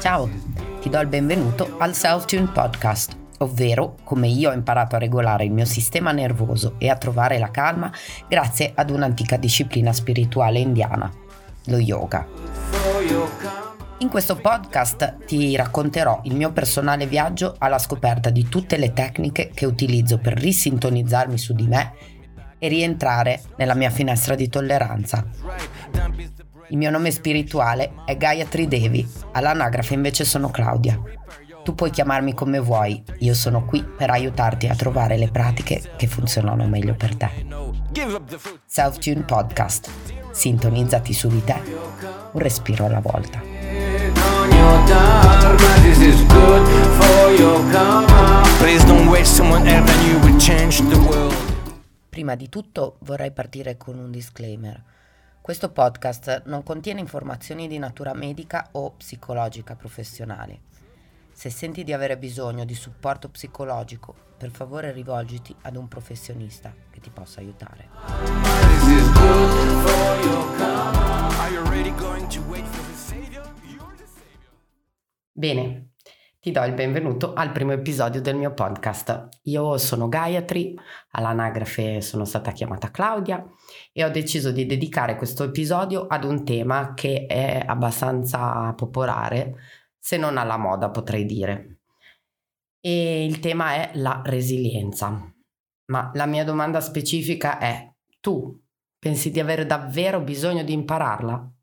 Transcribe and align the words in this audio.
Ciao, 0.00 0.30
ti 0.80 0.88
do 0.88 0.98
il 0.98 1.06
benvenuto 1.08 1.74
al 1.76 1.94
Self-Tune 1.94 2.48
Podcast, 2.54 3.18
ovvero 3.40 3.96
come 4.02 4.28
io 4.28 4.48
ho 4.48 4.54
imparato 4.54 4.96
a 4.96 4.98
regolare 4.98 5.44
il 5.44 5.52
mio 5.52 5.66
sistema 5.66 6.12
nervoso 6.12 6.76
e 6.78 6.88
a 6.88 6.96
trovare 6.96 7.38
la 7.38 7.50
calma 7.50 7.92
grazie 8.26 8.72
ad 8.74 8.88
un'antica 8.88 9.36
disciplina 9.36 9.92
spirituale 9.92 10.58
indiana, 10.58 11.12
lo 11.66 11.76
yoga. 11.76 12.26
In 13.98 14.08
questo 14.08 14.36
podcast 14.36 15.26
ti 15.26 15.54
racconterò 15.54 16.20
il 16.24 16.34
mio 16.34 16.50
personale 16.50 17.06
viaggio 17.06 17.56
alla 17.58 17.78
scoperta 17.78 18.30
di 18.30 18.48
tutte 18.48 18.78
le 18.78 18.94
tecniche 18.94 19.50
che 19.52 19.66
utilizzo 19.66 20.16
per 20.16 20.32
risintonizzarmi 20.32 21.36
su 21.38 21.52
di 21.52 21.66
me 21.66 21.92
e 22.58 22.68
rientrare 22.68 23.42
nella 23.56 23.74
mia 23.74 23.90
finestra 23.90 24.34
di 24.34 24.48
tolleranza. 24.48 25.24
Il 26.68 26.78
mio 26.78 26.90
nome 26.90 27.10
spirituale 27.10 27.92
è 28.06 28.16
Gayatri 28.16 28.66
Devi, 28.66 29.06
all'anagrafe 29.32 29.94
invece 29.94 30.24
sono 30.24 30.50
Claudia. 30.50 31.00
Tu 31.62 31.74
puoi 31.74 31.90
chiamarmi 31.90 32.34
come 32.34 32.58
vuoi, 32.58 33.02
io 33.20 33.34
sono 33.34 33.64
qui 33.64 33.82
per 33.82 34.10
aiutarti 34.10 34.66
a 34.66 34.74
trovare 34.74 35.16
le 35.16 35.28
pratiche 35.28 35.80
che 35.96 36.06
funzionano 36.06 36.66
meglio 36.66 36.94
per 36.94 37.16
te. 37.16 37.30
Self-Tune 38.66 39.22
Podcast. 39.22 39.90
Sintonizzati 40.30 41.12
su 41.12 41.28
di 41.28 41.42
te, 41.44 41.54
un 42.32 42.40
respiro 42.40 42.86
alla 42.86 43.00
volta. 43.00 43.40
Please 48.58 48.84
don't 48.84 49.08
wait 49.08 49.26
someone 49.26 49.66
else 49.68 49.90
and 49.90 50.24
you 50.24 50.38
change 50.38 50.82
the 50.88 50.98
world. 50.98 51.43
Prima 52.14 52.36
di 52.36 52.48
tutto 52.48 52.98
vorrei 53.00 53.32
partire 53.32 53.76
con 53.76 53.98
un 53.98 54.12
disclaimer. 54.12 54.80
Questo 55.40 55.72
podcast 55.72 56.44
non 56.44 56.62
contiene 56.62 57.00
informazioni 57.00 57.66
di 57.66 57.76
natura 57.76 58.14
medica 58.14 58.68
o 58.70 58.92
psicologica 58.92 59.74
professionale. 59.74 60.60
Se 61.32 61.50
senti 61.50 61.82
di 61.82 61.92
avere 61.92 62.16
bisogno 62.16 62.64
di 62.64 62.76
supporto 62.76 63.30
psicologico, 63.30 64.14
per 64.38 64.52
favore 64.52 64.92
rivolgiti 64.92 65.52
ad 65.62 65.74
un 65.74 65.88
professionista 65.88 66.72
che 66.88 67.00
ti 67.00 67.10
possa 67.10 67.40
aiutare. 67.40 67.88
Bene, 75.32 75.93
ti 76.44 76.50
do 76.50 76.62
il 76.64 76.74
benvenuto 76.74 77.32
al 77.32 77.52
primo 77.52 77.72
episodio 77.72 78.20
del 78.20 78.36
mio 78.36 78.52
podcast. 78.52 79.28
Io 79.44 79.78
sono 79.78 80.10
Gayatri, 80.10 80.78
all'anagrafe 81.12 82.02
sono 82.02 82.26
stata 82.26 82.52
chiamata 82.52 82.90
Claudia 82.90 83.42
e 83.94 84.04
ho 84.04 84.10
deciso 84.10 84.52
di 84.52 84.66
dedicare 84.66 85.16
questo 85.16 85.44
episodio 85.44 86.06
ad 86.06 86.22
un 86.22 86.44
tema 86.44 86.92
che 86.92 87.24
è 87.24 87.62
abbastanza 87.66 88.74
popolare, 88.74 89.54
se 89.98 90.18
non 90.18 90.36
alla 90.36 90.58
moda 90.58 90.90
potrei 90.90 91.24
dire. 91.24 91.78
E 92.78 93.24
il 93.24 93.38
tema 93.38 93.76
è 93.76 93.92
la 93.94 94.20
resilienza. 94.22 95.34
Ma 95.86 96.10
la 96.12 96.26
mia 96.26 96.44
domanda 96.44 96.82
specifica 96.82 97.56
è, 97.56 97.90
tu 98.20 98.54
pensi 98.98 99.30
di 99.30 99.40
avere 99.40 99.64
davvero 99.64 100.20
bisogno 100.20 100.62
di 100.62 100.74
impararla? 100.74 101.53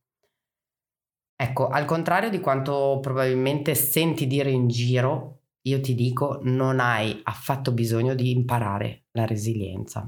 Ecco, 1.42 1.70
al 1.70 1.86
contrario 1.86 2.30
di 2.30 2.40
quanto 2.40 3.00
probabilmente 3.02 3.74
senti 3.74 4.28
dire 4.28 4.52
in 4.52 4.68
giro, 4.68 5.40
io 5.62 5.82
ti 5.82 5.96
dico, 5.96 6.38
non 6.44 6.80
hai 6.80 7.20
affatto 7.24 7.72
bisogno 7.72 8.14
di 8.14 8.30
imparare 8.30 9.06
la 9.14 9.26
resilienza. 9.26 10.08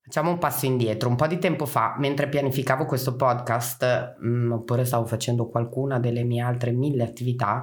Facciamo 0.00 0.30
un 0.30 0.38
passo 0.38 0.66
indietro. 0.66 1.08
Un 1.08 1.14
po' 1.14 1.28
di 1.28 1.38
tempo 1.38 1.66
fa, 1.66 1.94
mentre 1.98 2.28
pianificavo 2.28 2.84
questo 2.84 3.14
podcast, 3.14 4.16
mm, 4.20 4.50
oppure 4.50 4.84
stavo 4.84 5.06
facendo 5.06 5.48
qualcuna 5.48 6.00
delle 6.00 6.24
mie 6.24 6.40
altre 6.40 6.72
mille 6.72 7.04
attività, 7.04 7.62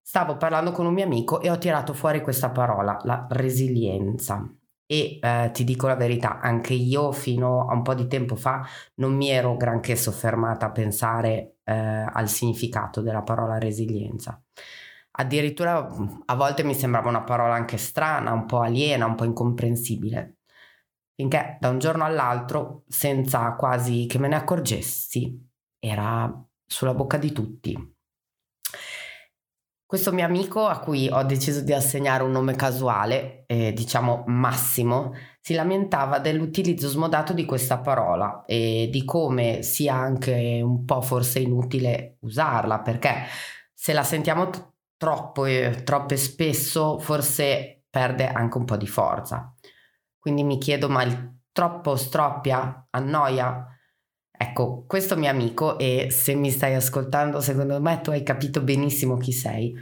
stavo 0.00 0.38
parlando 0.38 0.72
con 0.72 0.86
un 0.86 0.94
mio 0.94 1.04
amico 1.04 1.42
e 1.42 1.50
ho 1.50 1.58
tirato 1.58 1.92
fuori 1.92 2.22
questa 2.22 2.48
parola, 2.48 2.98
la 3.04 3.26
resilienza. 3.28 4.50
E 4.88 5.18
eh, 5.20 5.50
ti 5.52 5.64
dico 5.64 5.88
la 5.88 5.96
verità, 5.96 6.40
anche 6.40 6.72
io 6.74 7.10
fino 7.12 7.66
a 7.68 7.74
un 7.74 7.82
po' 7.82 7.94
di 7.94 8.06
tempo 8.06 8.36
fa 8.36 8.64
non 8.96 9.14
mi 9.14 9.28
ero 9.28 9.56
granché 9.56 9.96
soffermata 9.96 10.66
a 10.66 10.70
pensare 10.70 11.56
eh, 11.64 11.72
al 11.74 12.28
significato 12.28 13.00
della 13.00 13.22
parola 13.22 13.58
resilienza. 13.58 14.40
Addirittura 15.18 15.88
a 16.26 16.34
volte 16.36 16.62
mi 16.62 16.74
sembrava 16.74 17.08
una 17.08 17.22
parola 17.22 17.54
anche 17.54 17.78
strana, 17.78 18.32
un 18.32 18.46
po' 18.46 18.60
aliena, 18.60 19.06
un 19.06 19.14
po' 19.14 19.24
incomprensibile. 19.24 20.38
Finché 21.14 21.56
da 21.60 21.70
un 21.70 21.78
giorno 21.78 22.04
all'altro, 22.04 22.84
senza 22.88 23.54
quasi 23.54 24.06
che 24.06 24.18
me 24.18 24.28
ne 24.28 24.36
accorgessi, 24.36 25.48
era 25.78 26.30
sulla 26.66 26.94
bocca 26.94 27.16
di 27.16 27.32
tutti. 27.32 27.95
Questo 29.88 30.12
mio 30.12 30.24
amico, 30.24 30.66
a 30.66 30.80
cui 30.80 31.08
ho 31.08 31.22
deciso 31.22 31.60
di 31.60 31.72
assegnare 31.72 32.24
un 32.24 32.32
nome 32.32 32.56
casuale, 32.56 33.44
eh, 33.46 33.72
diciamo 33.72 34.24
Massimo, 34.26 35.12
si 35.40 35.54
lamentava 35.54 36.18
dell'utilizzo 36.18 36.88
smodato 36.88 37.32
di 37.32 37.44
questa 37.44 37.78
parola 37.78 38.42
e 38.46 38.88
di 38.90 39.04
come 39.04 39.62
sia 39.62 39.94
anche 39.94 40.60
un 40.60 40.84
po' 40.84 41.00
forse 41.02 41.38
inutile 41.38 42.16
usarla, 42.22 42.80
perché 42.80 43.26
se 43.72 43.92
la 43.92 44.02
sentiamo 44.02 44.50
t- 44.50 44.72
troppo 44.96 45.44
e 45.44 45.82
troppo 45.84 46.16
spesso 46.16 46.98
forse 46.98 47.84
perde 47.88 48.26
anche 48.26 48.58
un 48.58 48.64
po' 48.64 48.76
di 48.76 48.88
forza. 48.88 49.54
Quindi 50.18 50.42
mi 50.42 50.58
chiedo, 50.58 50.88
ma 50.88 51.04
il 51.04 51.42
troppo 51.52 51.94
stroppia, 51.94 52.88
annoia? 52.90 53.75
Ecco, 54.38 54.84
questo 54.86 55.16
mio 55.16 55.30
amico, 55.30 55.78
e 55.78 56.08
se 56.10 56.34
mi 56.34 56.50
stai 56.50 56.74
ascoltando, 56.74 57.40
secondo 57.40 57.80
me 57.80 58.00
tu 58.00 58.10
hai 58.10 58.22
capito 58.22 58.62
benissimo 58.62 59.16
chi 59.16 59.32
sei, 59.32 59.74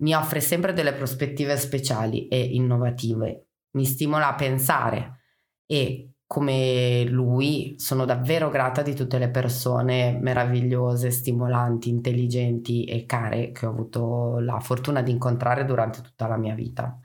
mi 0.00 0.14
offre 0.14 0.40
sempre 0.40 0.72
delle 0.72 0.94
prospettive 0.94 1.56
speciali 1.56 2.28
e 2.28 2.40
innovative, 2.40 3.46
mi 3.76 3.84
stimola 3.84 4.28
a 4.28 4.34
pensare 4.34 5.20
e 5.66 6.12
come 6.26 7.04
lui 7.04 7.74
sono 7.78 8.06
davvero 8.06 8.48
grata 8.48 8.80
di 8.80 8.94
tutte 8.94 9.18
le 9.18 9.28
persone 9.30 10.18
meravigliose, 10.18 11.10
stimolanti, 11.10 11.90
intelligenti 11.90 12.84
e 12.84 13.04
care 13.04 13.52
che 13.52 13.66
ho 13.66 13.70
avuto 13.70 14.38
la 14.38 14.58
fortuna 14.58 15.02
di 15.02 15.10
incontrare 15.10 15.66
durante 15.66 16.00
tutta 16.00 16.26
la 16.26 16.38
mia 16.38 16.54
vita. 16.54 16.98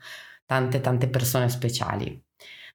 Tante, 0.46 0.80
tante 0.80 1.08
persone 1.10 1.50
speciali. 1.50 2.18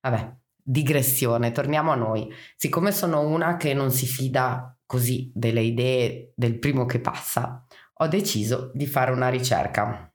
Vabbè, 0.02 0.36
digressione, 0.64 1.52
torniamo 1.52 1.92
a 1.92 1.96
noi. 1.96 2.32
Siccome 2.56 2.92
sono 2.92 3.22
una 3.22 3.58
che 3.58 3.74
non 3.74 3.92
si 3.92 4.06
fida 4.06 4.76
così 4.86 5.32
delle 5.34 5.62
idee 5.62 6.34
del 6.36 6.60
primo 6.60 6.86
che 6.86 7.00
passa, 7.00 7.66
ho 7.96 8.08
deciso 8.08 8.72
di 8.74 8.88
fare 8.88 9.12
una 9.12 9.30
ricerca. 9.30 10.12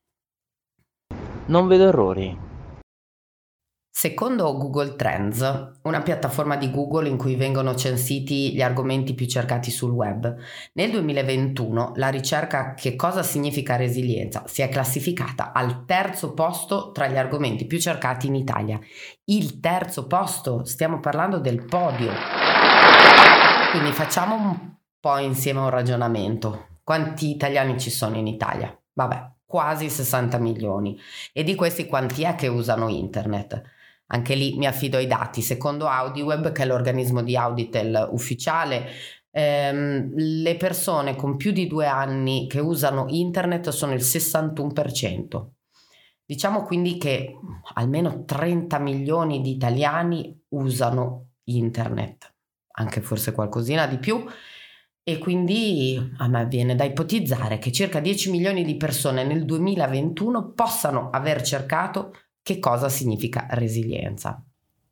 Non 1.47 1.67
vedo 1.67 1.89
errori. 1.89 2.48
Secondo 4.01 4.57
Google 4.57 4.95
Trends, 4.95 5.73
una 5.83 6.03
piattaforma 6.03 6.55
di 6.55 6.71
Google 6.71 7.09
in 7.09 7.17
cui 7.17 7.35
vengono 7.35 7.75
censiti 7.75 8.55
gli 8.55 8.63
argomenti 8.63 9.13
più 9.13 9.27
cercati 9.27 9.73
sul 9.73 9.91
web, 9.91 10.37
nel 10.75 10.93
2021 10.93 11.95
la 11.97 12.09
ricerca 12.09 12.75
Che 12.75 12.95
cosa 12.95 13.25
significa 13.25 13.75
resilienza 13.75 14.45
si 14.47 14.63
è 14.63 14.69
classificata 14.69 15.53
al 15.53 15.85
terzo 15.85 16.33
posto 16.33 16.93
tra 16.93 17.09
gli 17.09 17.17
argomenti 17.17 17.67
più 17.67 17.81
cercati 17.81 18.29
in 18.29 18.37
Italia. 18.37 18.79
Il 19.25 19.59
terzo 19.59 20.07
posto, 20.07 20.65
stiamo 20.65 21.01
parlando 21.01 21.41
del 21.41 21.65
podio. 21.65 22.13
Quindi 23.73 23.91
facciamo 23.91 24.37
un 24.37 24.77
po' 25.01 25.19
insieme 25.19 25.59
un 25.59 25.71
ragionamento. 25.71 26.79
Quanti 26.85 27.31
italiani 27.31 27.77
ci 27.81 27.91
sono 27.91 28.17
in 28.17 28.29
Italia? 28.29 28.73
Vabbè, 28.93 29.29
quasi 29.45 29.91
60 29.91 30.39
milioni. 30.39 30.97
E 31.33 31.43
di 31.43 31.57
questi 31.57 31.87
quanti 31.87 32.23
è 32.23 32.37
che 32.37 32.47
usano 32.47 32.87
internet? 32.87 33.77
Anche 34.11 34.35
lì 34.35 34.57
mi 34.57 34.67
affido 34.67 34.97
ai 34.97 35.07
dati. 35.07 35.43
Secondo 35.43 35.87
AudiWeb, 35.87 36.53
che 36.53 36.63
è 36.63 36.67
l'organismo 36.67 37.23
di 37.23 37.37
Auditel 37.37 38.09
ufficiale, 38.11 38.87
ehm, 39.31 40.13
le 40.15 40.57
persone 40.57 41.15
con 41.15 41.37
più 41.37 41.53
di 41.53 41.67
due 41.67 41.87
anni 41.87 42.47
che 42.49 42.61
usano 42.61 43.07
internet 43.09 43.69
sono 43.71 43.93
il 43.93 44.03
61%. 44.03 45.53
Diciamo 46.25 46.63
quindi 46.65 46.99
che 46.99 47.39
almeno 47.75 48.25
30 48.25 48.79
milioni 48.79 49.41
di 49.41 49.53
italiani 49.53 50.39
usano 50.49 51.31
internet, 51.45 52.35
anche 52.73 53.01
forse 53.01 53.33
qualcosina 53.33 53.87
di 53.87 53.99
più, 53.99 54.23
e 55.03 55.17
quindi 55.17 55.99
a 56.19 56.29
me 56.29 56.47
viene 56.47 56.75
da 56.75 56.85
ipotizzare 56.85 57.59
che 57.59 57.73
circa 57.73 57.99
10 57.99 58.31
milioni 58.31 58.63
di 58.63 58.77
persone 58.77 59.25
nel 59.25 59.47
2021 59.47 60.53
possano 60.53 61.09
aver 61.09 61.41
cercato 61.41 62.13
che 62.49 62.59
cosa 62.61 62.89
significa 62.89 63.47
resilienza. 63.51 64.43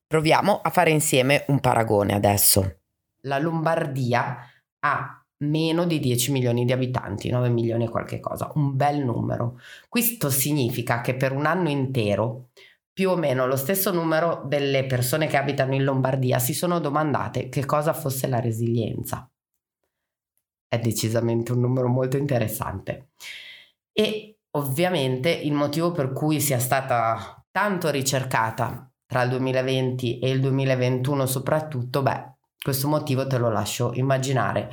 Proviamo 0.07 0.61
a 0.61 0.69
fare 0.69 0.91
insieme 0.91 1.47
un 1.49 1.59
paragone 1.59 2.13
adesso. 2.13 2.81
La 3.23 3.39
Lombardia 3.39 4.37
ha 4.81 5.25
meno 5.39 5.87
di 5.87 5.99
10 5.99 6.33
milioni 6.33 6.67
di 6.67 6.73
abitanti, 6.73 7.31
9 7.31 7.49
milioni 7.49 7.85
e 7.85 7.89
qualche 7.89 8.21
cosa, 8.21 8.51
un 8.57 8.77
bel 8.77 9.03
numero. 9.03 9.59
Questo 9.89 10.29
significa 10.29 11.01
che 11.01 11.15
per 11.15 11.33
un 11.33 11.47
anno 11.47 11.71
intero 11.71 12.51
più 12.93 13.09
o 13.09 13.17
meno 13.17 13.47
lo 13.47 13.57
stesso 13.57 13.91
numero 13.91 14.43
delle 14.45 14.85
persone 14.85 15.27
che 15.29 15.39
abitano 15.39 15.75
in 15.75 15.85
Lombardia 15.85 16.39
si 16.39 16.53
sono 16.53 16.79
domandate 16.79 17.49
che 17.49 17.65
cosa 17.65 17.95
fosse 17.95 18.27
la 18.27 18.39
resilienza. 18.39 19.27
È 20.69 20.79
decisamente 20.79 21.53
un 21.53 21.61
numero 21.61 21.89
molto 21.89 22.19
interessante. 22.19 23.13
E 23.93 24.41
ovviamente 24.51 25.31
il 25.31 25.55
motivo 25.55 25.93
per 25.93 26.13
cui 26.13 26.39
sia 26.39 26.59
stata 26.59 27.36
tanto 27.57 27.89
ricercata 27.89 28.87
tra 29.07 29.23
il 29.23 29.31
2020 29.31 30.19
e 30.19 30.29
il 30.29 30.41
2021 30.43 31.25
soprattutto, 31.25 32.03
beh, 32.03 32.35
questo 32.63 32.87
motivo 32.87 33.27
te 33.27 33.39
lo 33.39 33.49
lascio 33.51 33.93
immaginare. 33.95 34.71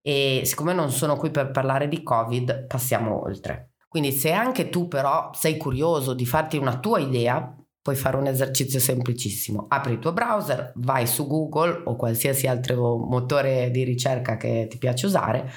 E 0.00 0.40
siccome 0.46 0.72
non 0.72 0.90
sono 0.90 1.18
qui 1.18 1.30
per 1.30 1.50
parlare 1.50 1.88
di 1.88 2.02
Covid, 2.02 2.64
passiamo 2.68 3.22
oltre. 3.22 3.72
Quindi 3.86 4.12
se 4.12 4.32
anche 4.32 4.70
tu 4.70 4.88
però 4.88 5.30
sei 5.34 5.58
curioso 5.58 6.14
di 6.14 6.24
farti 6.24 6.56
una 6.56 6.78
tua 6.78 7.00
idea, 7.00 7.54
puoi 7.82 7.96
fare 7.96 8.16
un 8.16 8.26
esercizio 8.26 8.80
semplicissimo. 8.80 9.66
Apri 9.68 9.92
il 9.92 9.98
tuo 9.98 10.14
browser, 10.14 10.72
vai 10.76 11.06
su 11.06 11.26
Google 11.26 11.82
o 11.84 11.96
qualsiasi 11.96 12.46
altro 12.46 12.96
motore 12.96 13.70
di 13.70 13.84
ricerca 13.84 14.38
che 14.38 14.68
ti 14.70 14.78
piace 14.78 15.04
usare 15.04 15.52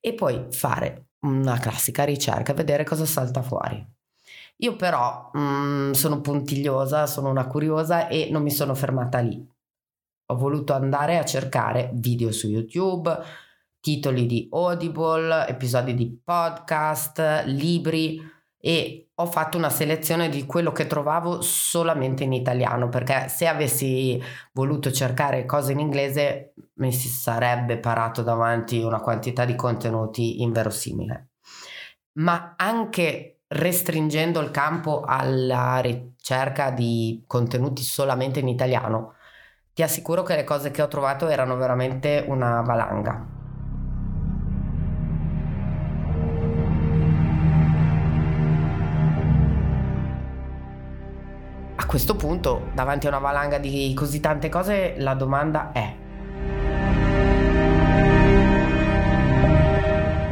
e 0.00 0.14
puoi 0.14 0.46
fare 0.50 1.10
una 1.20 1.60
classica 1.60 2.02
ricerca 2.02 2.54
vedere 2.54 2.82
cosa 2.82 3.06
salta 3.06 3.40
fuori. 3.40 3.97
Io 4.60 4.74
però 4.74 5.30
mm, 5.36 5.92
sono 5.92 6.20
puntigliosa, 6.20 7.06
sono 7.06 7.30
una 7.30 7.46
curiosa 7.46 8.08
e 8.08 8.28
non 8.30 8.42
mi 8.42 8.50
sono 8.50 8.74
fermata 8.74 9.20
lì. 9.20 9.46
Ho 10.30 10.36
voluto 10.36 10.72
andare 10.72 11.16
a 11.18 11.24
cercare 11.24 11.90
video 11.94 12.32
su 12.32 12.48
YouTube, 12.48 13.16
titoli 13.80 14.26
di 14.26 14.48
Audible, 14.50 15.46
episodi 15.46 15.94
di 15.94 16.20
podcast, 16.22 17.44
libri 17.46 18.20
e 18.60 19.10
ho 19.14 19.26
fatto 19.26 19.56
una 19.56 19.70
selezione 19.70 20.28
di 20.28 20.44
quello 20.44 20.72
che 20.72 20.88
trovavo 20.88 21.40
solamente 21.40 22.24
in 22.24 22.32
italiano 22.32 22.88
perché 22.88 23.28
se 23.28 23.46
avessi 23.46 24.20
voluto 24.52 24.90
cercare 24.90 25.44
cose 25.44 25.72
in 25.72 25.78
inglese 25.78 26.54
mi 26.74 26.92
si 26.92 27.08
sarebbe 27.08 27.78
parato 27.78 28.22
davanti 28.22 28.80
una 28.80 29.00
quantità 29.00 29.44
di 29.44 29.54
contenuti 29.54 30.42
inverosimile. 30.42 31.28
Ma 32.18 32.54
anche 32.56 33.37
restringendo 33.48 34.40
il 34.40 34.50
campo 34.50 35.02
alla 35.06 35.78
ricerca 35.80 36.70
di 36.70 37.24
contenuti 37.26 37.82
solamente 37.82 38.40
in 38.40 38.48
italiano, 38.48 39.14
ti 39.72 39.82
assicuro 39.82 40.22
che 40.22 40.36
le 40.36 40.44
cose 40.44 40.70
che 40.70 40.82
ho 40.82 40.88
trovato 40.88 41.28
erano 41.28 41.56
veramente 41.56 42.24
una 42.26 42.60
valanga. 42.60 43.26
A 51.76 51.86
questo 51.86 52.16
punto, 52.16 52.68
davanti 52.74 53.06
a 53.06 53.08
una 53.08 53.18
valanga 53.18 53.56
di 53.58 53.94
così 53.94 54.20
tante 54.20 54.50
cose, 54.50 54.96
la 54.98 55.14
domanda 55.14 55.72
è: 55.72 55.94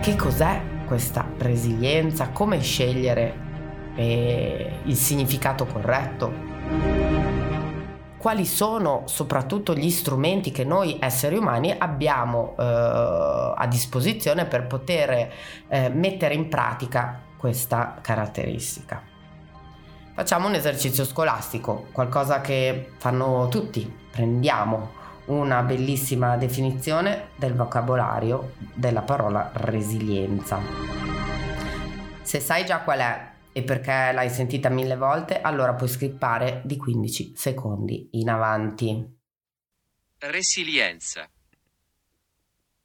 che 0.02 0.16
cos'è 0.16 0.74
questa 0.86 1.26
resilienza? 1.36 2.30
Come 2.30 2.60
scegliere 2.60 3.34
eh, 3.96 4.80
il 4.84 4.96
significato 4.96 5.66
corretto? 5.66 6.32
Quali 8.16 8.46
sono 8.46 9.02
soprattutto 9.04 9.74
gli 9.74 9.90
strumenti 9.90 10.50
che 10.50 10.64
noi 10.64 10.96
esseri 11.00 11.36
umani 11.36 11.74
abbiamo 11.76 12.54
eh, 12.58 12.62
a 12.62 13.66
disposizione 13.68 14.46
per 14.46 14.66
poter 14.66 15.30
eh, 15.68 15.88
mettere 15.90 16.34
in 16.34 16.48
pratica 16.48 17.20
questa 17.36 17.98
caratteristica? 18.00 19.02
Facciamo 20.14 20.48
un 20.48 20.54
esercizio 20.54 21.04
scolastico, 21.04 21.88
qualcosa 21.92 22.40
che 22.40 22.92
fanno 22.96 23.48
tutti. 23.48 23.94
Prendiamo 24.10 25.04
una 25.26 25.62
bellissima 25.62 26.36
definizione 26.36 27.30
del 27.36 27.54
vocabolario 27.54 28.54
della 28.74 29.02
parola 29.02 29.50
resilienza. 29.54 30.60
Se 32.22 32.40
sai 32.40 32.64
già 32.64 32.80
qual 32.80 32.98
è 32.98 33.32
e 33.52 33.62
perché 33.62 34.12
l'hai 34.12 34.28
sentita 34.28 34.68
mille 34.68 34.96
volte, 34.96 35.40
allora 35.40 35.74
puoi 35.74 35.88
skippare 35.88 36.60
di 36.64 36.76
15 36.76 37.32
secondi 37.36 38.08
in 38.12 38.28
avanti. 38.28 39.14
Resilienza. 40.18 41.28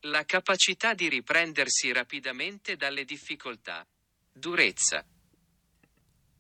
La 0.06 0.24
capacità 0.24 0.94
di 0.94 1.10
riprendersi 1.10 1.92
rapidamente 1.92 2.76
dalle 2.76 3.04
difficoltà. 3.04 3.86
Durezza. 4.32 5.06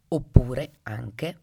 Oppure 0.07 0.79
anche 0.83 1.39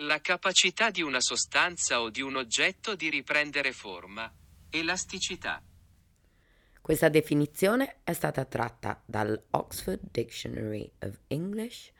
La 0.00 0.20
capacità 0.20 0.90
di 0.90 1.00
una 1.00 1.22
sostanza 1.22 2.02
o 2.02 2.10
di 2.10 2.20
un 2.20 2.36
oggetto 2.36 2.94
di 2.94 3.08
riprendere 3.08 3.72
forma. 3.72 4.30
Elasticità. 4.68 5.62
Questa 6.82 7.08
definizione 7.08 8.00
è 8.04 8.12
stata 8.12 8.44
tratta 8.44 9.00
dal 9.06 9.42
Oxford 9.52 10.00
Dictionary 10.02 10.92
of 11.00 11.18
English 11.28 11.92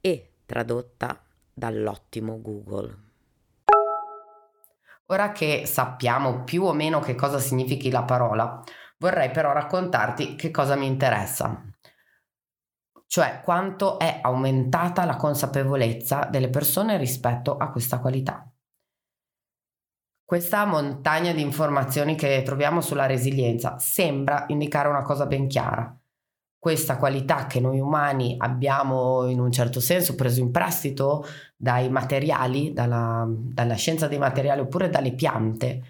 e 0.00 0.32
tradotta 0.44 1.24
dall'ottimo 1.54 2.40
Google. 2.40 2.96
Ora 5.06 5.30
che 5.30 5.66
sappiamo 5.66 6.42
più 6.42 6.64
o 6.64 6.72
meno 6.72 6.98
che 6.98 7.14
cosa 7.14 7.38
significhi 7.38 7.90
la 7.90 8.02
parola, 8.02 8.60
vorrei 8.98 9.30
però 9.30 9.52
raccontarti 9.52 10.34
che 10.34 10.50
cosa 10.50 10.74
mi 10.74 10.86
interessa, 10.86 11.62
cioè 13.06 13.40
quanto 13.42 13.98
è 13.98 14.20
aumentata 14.22 15.04
la 15.04 15.16
consapevolezza 15.16 16.28
delle 16.30 16.50
persone 16.50 16.96
rispetto 16.96 17.56
a 17.56 17.70
questa 17.70 18.00
qualità. 18.00 18.50
Questa 20.24 20.64
montagna 20.64 21.32
di 21.32 21.40
informazioni 21.40 22.16
che 22.16 22.42
troviamo 22.42 22.80
sulla 22.80 23.06
resilienza 23.06 23.78
sembra 23.78 24.44
indicare 24.48 24.88
una 24.88 25.02
cosa 25.02 25.24
ben 25.24 25.46
chiara. 25.46 25.96
Questa 26.58 26.96
qualità 26.96 27.46
che 27.46 27.60
noi 27.60 27.78
umani 27.78 28.34
abbiamo 28.36 29.28
in 29.28 29.38
un 29.38 29.52
certo 29.52 29.78
senso 29.78 30.16
preso 30.16 30.40
in 30.40 30.50
prestito 30.50 31.24
dai 31.56 31.88
materiali, 31.88 32.72
dalla, 32.72 33.24
dalla 33.28 33.76
scienza 33.76 34.08
dei 34.08 34.18
materiali 34.18 34.62
oppure 34.62 34.90
dalle 34.90 35.14
piante, 35.14 35.82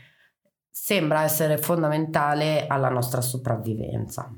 sembra 0.71 1.23
essere 1.23 1.57
fondamentale 1.57 2.67
alla 2.67 2.91
nostra 2.91 3.23
sopravvivenza. 3.23 4.31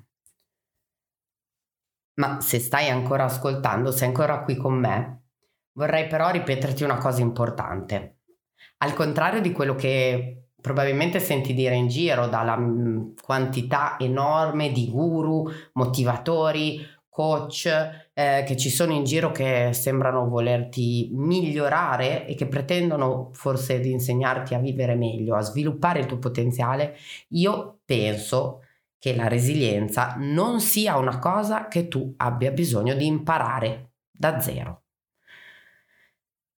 Ma 2.18 2.40
se 2.40 2.58
stai 2.58 2.88
ancora 2.88 3.24
ascoltando, 3.24 3.90
sei 3.90 4.08
ancora 4.08 4.42
qui 4.42 4.56
con 4.56 4.74
me, 4.74 5.22
vorrei 5.72 6.06
però 6.06 6.30
ripeterti 6.30 6.82
una 6.84 6.98
cosa 6.98 7.20
importante. 7.20 8.18
Al 8.78 8.94
contrario 8.94 9.40
di 9.40 9.52
quello 9.52 9.74
che 9.74 10.48
probabilmente 10.60 11.20
senti 11.20 11.54
dire 11.54 11.76
in 11.76 11.86
giro 11.86 12.26
dalla 12.26 12.56
mm, 12.56 13.10
quantità 13.22 13.96
enorme 13.98 14.72
di 14.72 14.90
guru, 14.90 15.48
motivatori, 15.74 16.84
coach 17.18 17.66
eh, 18.14 18.44
che 18.46 18.56
ci 18.56 18.70
sono 18.70 18.92
in 18.92 19.02
giro 19.02 19.32
che 19.32 19.70
sembrano 19.72 20.28
volerti 20.28 21.10
migliorare 21.12 22.26
e 22.26 22.36
che 22.36 22.46
pretendono 22.46 23.30
forse 23.32 23.80
di 23.80 23.90
insegnarti 23.90 24.54
a 24.54 24.60
vivere 24.60 24.94
meglio, 24.94 25.34
a 25.34 25.40
sviluppare 25.40 25.98
il 25.98 26.06
tuo 26.06 26.18
potenziale, 26.18 26.96
io 27.30 27.80
penso 27.84 28.60
che 28.98 29.14
la 29.14 29.28
resilienza 29.28 30.14
non 30.18 30.60
sia 30.60 30.96
una 30.96 31.18
cosa 31.18 31.68
che 31.68 31.88
tu 31.88 32.14
abbia 32.16 32.50
bisogno 32.50 32.94
di 32.94 33.06
imparare 33.06 33.92
da 34.10 34.40
zero. 34.40 34.82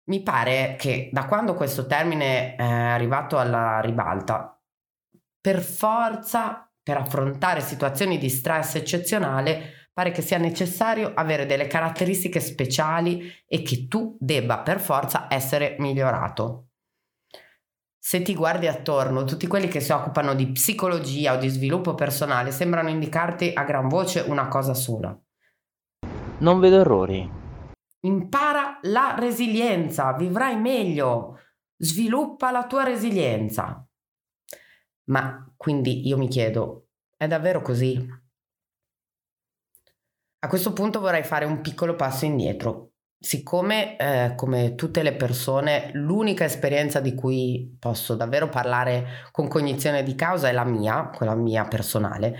Mi 0.05 0.23
pare 0.23 0.75
che 0.77 1.09
da 1.11 1.25
quando 1.25 1.53
questo 1.53 1.85
termine 1.85 2.55
è 2.55 2.63
arrivato 2.63 3.37
alla 3.37 3.79
ribalta, 3.79 4.59
per 5.39 5.61
forza, 5.61 6.67
per 6.81 6.97
affrontare 6.97 7.61
situazioni 7.61 8.17
di 8.17 8.29
stress 8.29 8.75
eccezionale, 8.75 9.89
pare 9.93 10.11
che 10.11 10.21
sia 10.21 10.37
necessario 10.37 11.11
avere 11.13 11.45
delle 11.45 11.67
caratteristiche 11.67 12.39
speciali 12.39 13.31
e 13.45 13.61
che 13.61 13.87
tu 13.87 14.17
debba 14.19 14.59
per 14.59 14.79
forza 14.79 15.27
essere 15.29 15.75
migliorato. 15.79 16.68
Se 18.01 18.21
ti 18.21 18.33
guardi 18.33 18.65
attorno, 18.67 19.25
tutti 19.25 19.45
quelli 19.45 19.67
che 19.67 19.81
si 19.81 19.91
occupano 19.91 20.33
di 20.33 20.51
psicologia 20.51 21.33
o 21.33 21.37
di 21.37 21.49
sviluppo 21.49 21.95
personale 21.95 22.51
sembrano 22.51 22.89
indicarti 22.89 23.51
a 23.53 23.63
gran 23.63 23.89
voce 23.89 24.21
una 24.21 24.47
cosa 24.47 24.73
sola. 24.73 25.15
Non 26.39 26.59
vedo 26.61 26.79
errori. 26.79 27.29
Impara 28.01 28.79
la 28.83 29.15
resilienza, 29.19 30.13
vivrai 30.13 30.57
meglio. 30.57 31.39
Sviluppa 31.75 32.51
la 32.51 32.65
tua 32.65 32.83
resilienza. 32.83 33.85
Ma 35.09 35.53
quindi 35.57 36.07
io 36.07 36.17
mi 36.17 36.29
chiedo, 36.29 36.87
è 37.17 37.27
davvero 37.27 37.61
così? 37.61 38.07
A 40.41 40.47
questo 40.47 40.71
punto 40.71 41.01
vorrei 41.01 41.23
fare 41.23 41.43
un 41.43 41.59
piccolo 41.59 41.95
passo 41.95 42.23
indietro. 42.23 42.88
Siccome, 43.21 43.97
eh, 43.97 44.33
come 44.35 44.75
tutte 44.75 45.03
le 45.03 45.13
persone, 45.13 45.89
l'unica 45.93 46.45
esperienza 46.45 47.01
di 47.01 47.13
cui 47.15 47.75
posso 47.77 48.15
davvero 48.15 48.47
parlare 48.47 49.27
con 49.31 49.49
cognizione 49.49 50.03
di 50.03 50.15
causa 50.15 50.47
è 50.47 50.53
la 50.53 50.63
mia, 50.63 51.09
quella 51.09 51.35
mia 51.35 51.65
personale, 51.67 52.35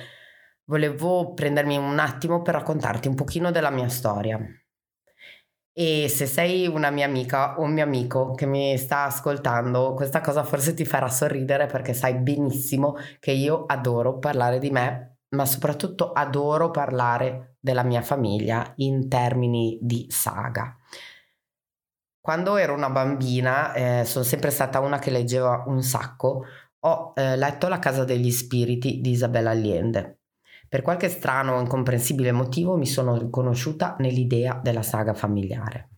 volevo 0.66 1.34
prendermi 1.34 1.76
un 1.78 2.00
attimo 2.00 2.42
per 2.42 2.54
raccontarti 2.56 3.10
un 3.10 3.16
pochino 3.16 3.52
della 3.52 3.72
mia 3.72 3.90
storia. 3.90 4.40
E 5.74 6.08
se 6.10 6.26
sei 6.26 6.68
una 6.68 6.90
mia 6.90 7.06
amica 7.06 7.58
o 7.58 7.64
un 7.64 7.72
mio 7.74 7.84
amico 7.84 8.34
che 8.34 8.46
mi 8.46 8.78
sta 8.78 9.06
ascoltando, 9.06 9.94
questa 9.94 10.20
cosa 10.22 10.44
forse 10.44 10.74
ti 10.74 10.84
farà 10.86 11.08
sorridere 11.10 11.68
perché 11.68 11.94
sai 11.94 12.16
benissimo 12.16 12.96
che 13.20 13.32
io 13.32 13.66
adoro 13.66 14.18
parlare 14.20 14.60
di 14.60 14.70
me, 14.72 15.20
ma 15.30 15.46
soprattutto 15.46 16.12
adoro 16.12 16.70
parlare 16.72 17.49
della 17.60 17.84
mia 17.84 18.02
famiglia 18.02 18.74
in 18.78 19.08
termini 19.10 19.78
di 19.82 20.08
saga. 20.10 20.78
Quando 22.22 22.58
ero 22.58 22.74
una 22.74 22.90
bambina, 22.90 23.74
eh, 23.74 24.06
sono 24.06 24.24
sempre 24.24 24.52
stata 24.52 24.80
una 24.80 25.00
che 25.00 25.10
leggeva 25.10 25.64
un 25.68 25.82
sacco, 25.82 26.46
ho 26.82 27.14
eh, 27.16 27.36
letto 27.36 27.68
La 27.68 27.80
casa 27.80 28.04
degli 28.04 28.32
spiriti 28.32 29.02
di 29.02 29.12
Isabella 29.12 29.50
Allende. 29.50 30.20
Per 30.70 30.82
qualche 30.82 31.10
strano 31.10 31.56
o 31.56 31.60
incomprensibile 31.60 32.32
motivo 32.32 32.78
mi 32.78 32.86
sono 32.86 33.18
riconosciuta 33.18 33.96
nell'idea 34.00 34.60
della 34.62 34.84
saga 34.84 35.14
familiare. 35.14 35.90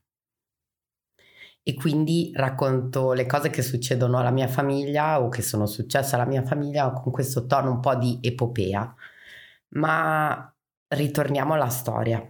E 1.64 1.76
quindi 1.76 2.32
racconto 2.34 3.12
le 3.14 3.26
cose 3.26 3.50
che 3.50 3.62
succedono 3.62 4.18
alla 4.18 4.32
mia 4.32 4.48
famiglia 4.48 5.22
o 5.22 5.28
che 5.30 5.42
sono 5.42 5.66
successe 5.66 6.16
alla 6.16 6.26
mia 6.26 6.44
famiglia 6.44 6.92
con 6.92 7.12
questo 7.12 7.46
tono 7.46 7.72
un 7.72 7.80
po' 7.82 7.96
di 7.96 8.18
epopea. 8.22 8.96
Ma 9.74 10.56
ritorniamo 10.92 11.54
alla 11.54 11.70
storia. 11.70 12.22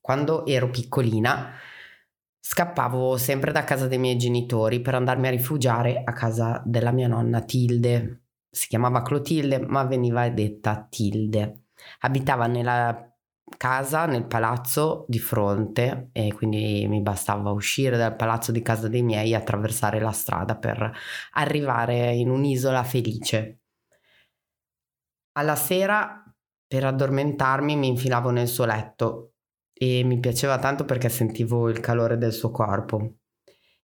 Quando 0.00 0.46
ero 0.46 0.68
piccolina 0.70 1.52
scappavo 2.40 3.16
sempre 3.16 3.52
da 3.52 3.64
casa 3.64 3.86
dei 3.86 3.98
miei 3.98 4.16
genitori 4.16 4.80
per 4.80 4.94
andarmi 4.94 5.28
a 5.28 5.30
rifugiare 5.30 6.02
a 6.04 6.12
casa 6.12 6.62
della 6.64 6.90
mia 6.90 7.08
nonna 7.08 7.40
Tilde. 7.42 8.24
Si 8.50 8.68
chiamava 8.68 9.02
Clotilde, 9.02 9.58
ma 9.60 9.84
veniva 9.84 10.28
detta 10.28 10.86
Tilde 10.88 11.62
abitava 12.00 12.46
nella 12.46 13.06
casa, 13.56 14.06
nel 14.06 14.26
palazzo 14.26 15.04
di 15.08 15.18
fronte 15.18 16.08
e 16.12 16.32
quindi 16.32 16.86
mi 16.88 17.02
bastava 17.02 17.50
uscire 17.50 17.96
dal 17.96 18.16
palazzo 18.16 18.52
di 18.52 18.62
casa 18.62 18.88
dei 18.88 19.02
miei 19.02 19.32
e 19.32 19.34
attraversare 19.34 20.00
la 20.00 20.12
strada 20.12 20.56
per 20.56 20.92
arrivare 21.32 22.14
in 22.14 22.30
un'isola 22.30 22.82
felice. 22.82 23.58
Alla 25.32 25.56
sera, 25.56 26.21
per 26.72 26.84
addormentarmi, 26.84 27.76
mi 27.76 27.88
infilavo 27.88 28.30
nel 28.30 28.48
suo 28.48 28.64
letto 28.64 29.32
e 29.74 30.02
mi 30.04 30.18
piaceva 30.20 30.58
tanto 30.58 30.86
perché 30.86 31.10
sentivo 31.10 31.68
il 31.68 31.80
calore 31.80 32.16
del 32.16 32.32
suo 32.32 32.50
corpo. 32.50 33.16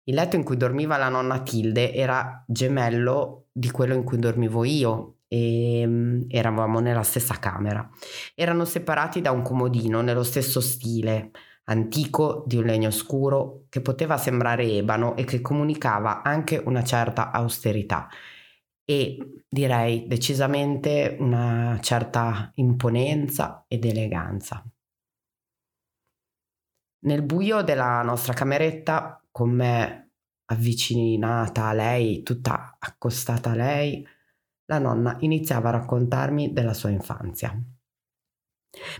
Il 0.03 0.15
letto 0.15 0.38
in 0.38 0.46
cui 0.46 0.56
dormiva 0.56 0.96
la 0.96 1.10
nonna 1.10 1.41
Tilde 1.41 1.94
era 1.94 2.46
gemello 2.48 3.48
di 3.51 3.70
quello 3.72 3.94
in 3.94 4.06
cui 4.06 4.20
dormivo 4.20 4.63
io 4.63 5.17
e 5.27 5.84
um, 5.86 6.27
eravamo 6.29 6.79
nella 6.79 7.03
stessa 7.03 7.34
camera. 7.39 7.89
Erano 8.34 8.63
separati 8.63 9.20
da 9.20 9.32
un 9.32 9.41
comodino 9.41 10.00
nello 10.00 10.24
stesso 10.24 10.62
stile, 10.62 11.32
antico 11.65 12.46
di 12.48 12.56
un 12.56 12.63
legno 12.63 12.91
scuro 12.91 13.65
che 13.67 13.82
poteva 13.82 14.15
sembrare 14.15 14.63
ebano 14.63 15.17
e 15.17 15.25
che 15.25 15.41
comunicava 15.41 16.24
anche 16.24 16.62
una 16.63 16.86
certa 16.86 17.32
austerità 17.32 18.08
e 18.89 19.44
direi 19.50 20.08
decisamente 20.08 21.17
una 21.20 21.77
certa 21.82 22.51
imponenza 22.56 23.65
ed 23.67 23.84
eleganza. 23.84 24.65
Nel 27.00 27.22
buio 27.22 27.63
della 27.63 28.01
nostra 28.03 28.32
cameretta, 28.32 29.22
con 29.29 29.50
me 29.50 30.12
avvicinata 30.46 31.65
a 31.65 31.74
lei, 31.74 32.24
tutta 32.24 32.77
accostata 32.79 33.51
a 33.51 33.56
lei, 33.56 34.08
la 34.67 34.79
nonna 34.79 35.17
iniziava 35.20 35.67
a 35.67 35.74
raccontarmi 35.74 36.53
della 36.53 36.74
sua 36.74 36.89
infanzia. 36.89 37.62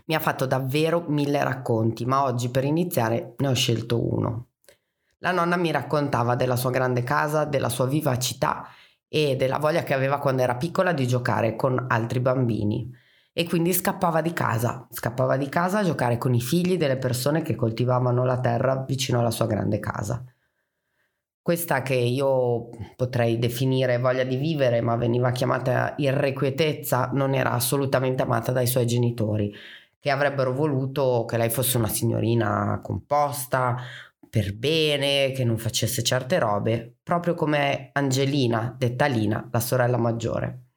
Mi 0.06 0.16
ha 0.16 0.20
fatto 0.20 0.46
davvero 0.46 1.06
mille 1.08 1.42
racconti, 1.42 2.06
ma 2.06 2.24
oggi 2.24 2.50
per 2.50 2.66
iniziare 2.66 3.36
ne 3.38 3.48
ho 3.48 3.54
scelto 3.54 4.06
uno. 4.06 4.50
La 5.20 5.32
nonna 5.32 5.56
mi 5.56 5.72
raccontava 5.72 6.36
della 6.36 6.58
sua 6.58 6.72
grande 6.72 7.04
casa, 7.04 7.46
della 7.46 7.70
sua 7.70 7.88
vivacità 7.88 8.68
e 9.08 9.36
della 9.36 9.58
voglia 9.58 9.84
che 9.84 9.94
aveva 9.94 10.20
quando 10.20 10.42
era 10.42 10.56
piccola 10.56 10.94
di 10.94 11.08
giocare 11.08 11.56
con 11.56 11.86
altri 11.88 12.20
bambini. 12.20 12.92
E 13.34 13.48
quindi 13.48 13.72
scappava 13.72 14.22
di 14.22 14.34
casa, 14.34 14.88
scappava 14.90 15.38
di 15.38 15.48
casa 15.48 15.80
a 15.80 15.84
giocare 15.84 16.18
con 16.18 16.34
i 16.34 16.42
figli 16.42 16.76
delle 16.76 16.98
persone 16.98 17.44
che 17.44 17.56
coltivavano 17.56 18.26
la 18.26 18.40
terra 18.40 18.84
vicino 18.88 19.20
alla 19.20 19.32
sua 19.32 19.46
grande 19.46 19.80
casa. 19.80 20.24
Questa 21.40 21.82
che 21.82 21.94
io 21.94 22.70
potrei 22.96 23.40
definire 23.40 24.00
voglia 24.00 24.24
di 24.24 24.36
vivere, 24.36 24.82
ma 24.82 24.98
veniva 24.98 25.32
chiamata 25.32 25.94
irrequietezza, 25.98 27.12
non 27.14 27.36
era 27.36 27.52
assolutamente 27.52 28.24
amata 28.24 28.52
dai 28.52 28.68
suoi 28.68 28.86
genitori, 28.86 29.54
che 30.00 30.10
avrebbero 30.10 30.52
voluto 30.52 31.24
che 31.26 31.38
lei 31.38 31.50
fosse 31.50 31.78
una 31.78 31.88
signorina 31.88 32.82
composta, 32.84 33.78
per 34.30 34.56
bene, 34.56 35.32
che 35.32 35.44
non 35.44 35.58
facesse 35.58 36.04
certe 36.04 36.40
robe, 36.40 36.98
proprio 37.02 37.34
come 37.34 37.90
Angelina, 37.94 38.76
detta 38.78 39.06
Lina, 39.06 39.48
la 39.52 39.60
sorella 39.60 39.98
maggiore. 39.98 40.68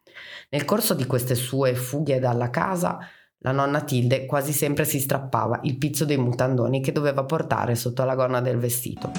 Nel 0.51 0.65
corso 0.65 0.95
di 0.95 1.07
queste 1.07 1.35
sue 1.35 1.75
fughe 1.75 2.19
dalla 2.19 2.51
casa, 2.51 2.99
la 3.43 3.53
nonna 3.53 3.81
Tilde 3.81 4.27
quasi 4.27 4.53
sempre 4.53 4.85
si 4.85 4.99
strappava 4.99 5.61
il 5.63 5.79
pizzo 5.79 6.05
dei 6.05 6.19
mutandoni 6.19 6.83
che 6.83 6.93
doveva 6.93 7.25
portare 7.25 7.75
sotto 7.75 8.05
la 8.05 8.15
gonna 8.15 8.41
del 8.41 8.59
vestito. 8.59 9.11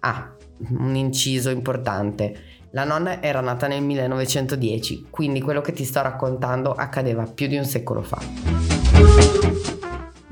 Ah, 0.00 0.34
un 0.70 0.94
inciso 0.94 1.50
importante. 1.50 2.55
La 2.76 2.84
nonna 2.84 3.22
era 3.22 3.40
nata 3.40 3.66
nel 3.68 3.82
1910, 3.82 5.06
quindi 5.08 5.40
quello 5.40 5.62
che 5.62 5.72
ti 5.72 5.82
sto 5.82 6.02
raccontando 6.02 6.72
accadeva 6.72 7.22
più 7.22 7.46
di 7.46 7.56
un 7.56 7.64
secolo 7.64 8.02
fa. 8.02 8.18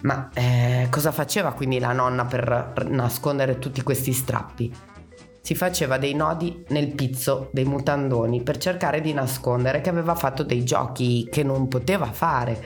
Ma 0.03 0.29
eh, 0.35 0.89
cosa 0.91 1.11
faceva 1.11 1.55
quindi 1.55 1.79
la 1.79 1.95
nonna 1.95 2.27
per 2.27 2.87
nascondere 2.91 3.59
tutti 3.59 3.83
questi 3.83 4.13
strappi? 4.13 4.71
Si 5.41 5.55
faceva 5.55 5.97
dei 5.97 6.13
nodi 6.13 6.67
nel 6.69 6.93
pizzo 6.95 7.49
dei 7.51 7.65
mutandoni 7.65 8.43
per 8.43 8.59
cercare 8.59 9.01
di 9.01 9.15
nascondere 9.15 9.81
che 9.81 9.89
aveva 9.89 10.15
fatto 10.15 10.43
dei 10.43 10.65
giochi 10.65 11.27
che 11.31 11.43
non 11.43 11.67
poteva 11.67 12.13
fare 12.13 12.63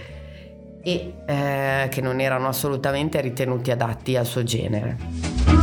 e 0.82 1.14
eh, 1.24 1.86
che 1.88 2.00
non 2.00 2.18
erano 2.18 2.48
assolutamente 2.48 3.20
ritenuti 3.20 3.70
adatti 3.70 4.16
al 4.16 4.26
suo 4.26 4.42
genere. 4.42 5.57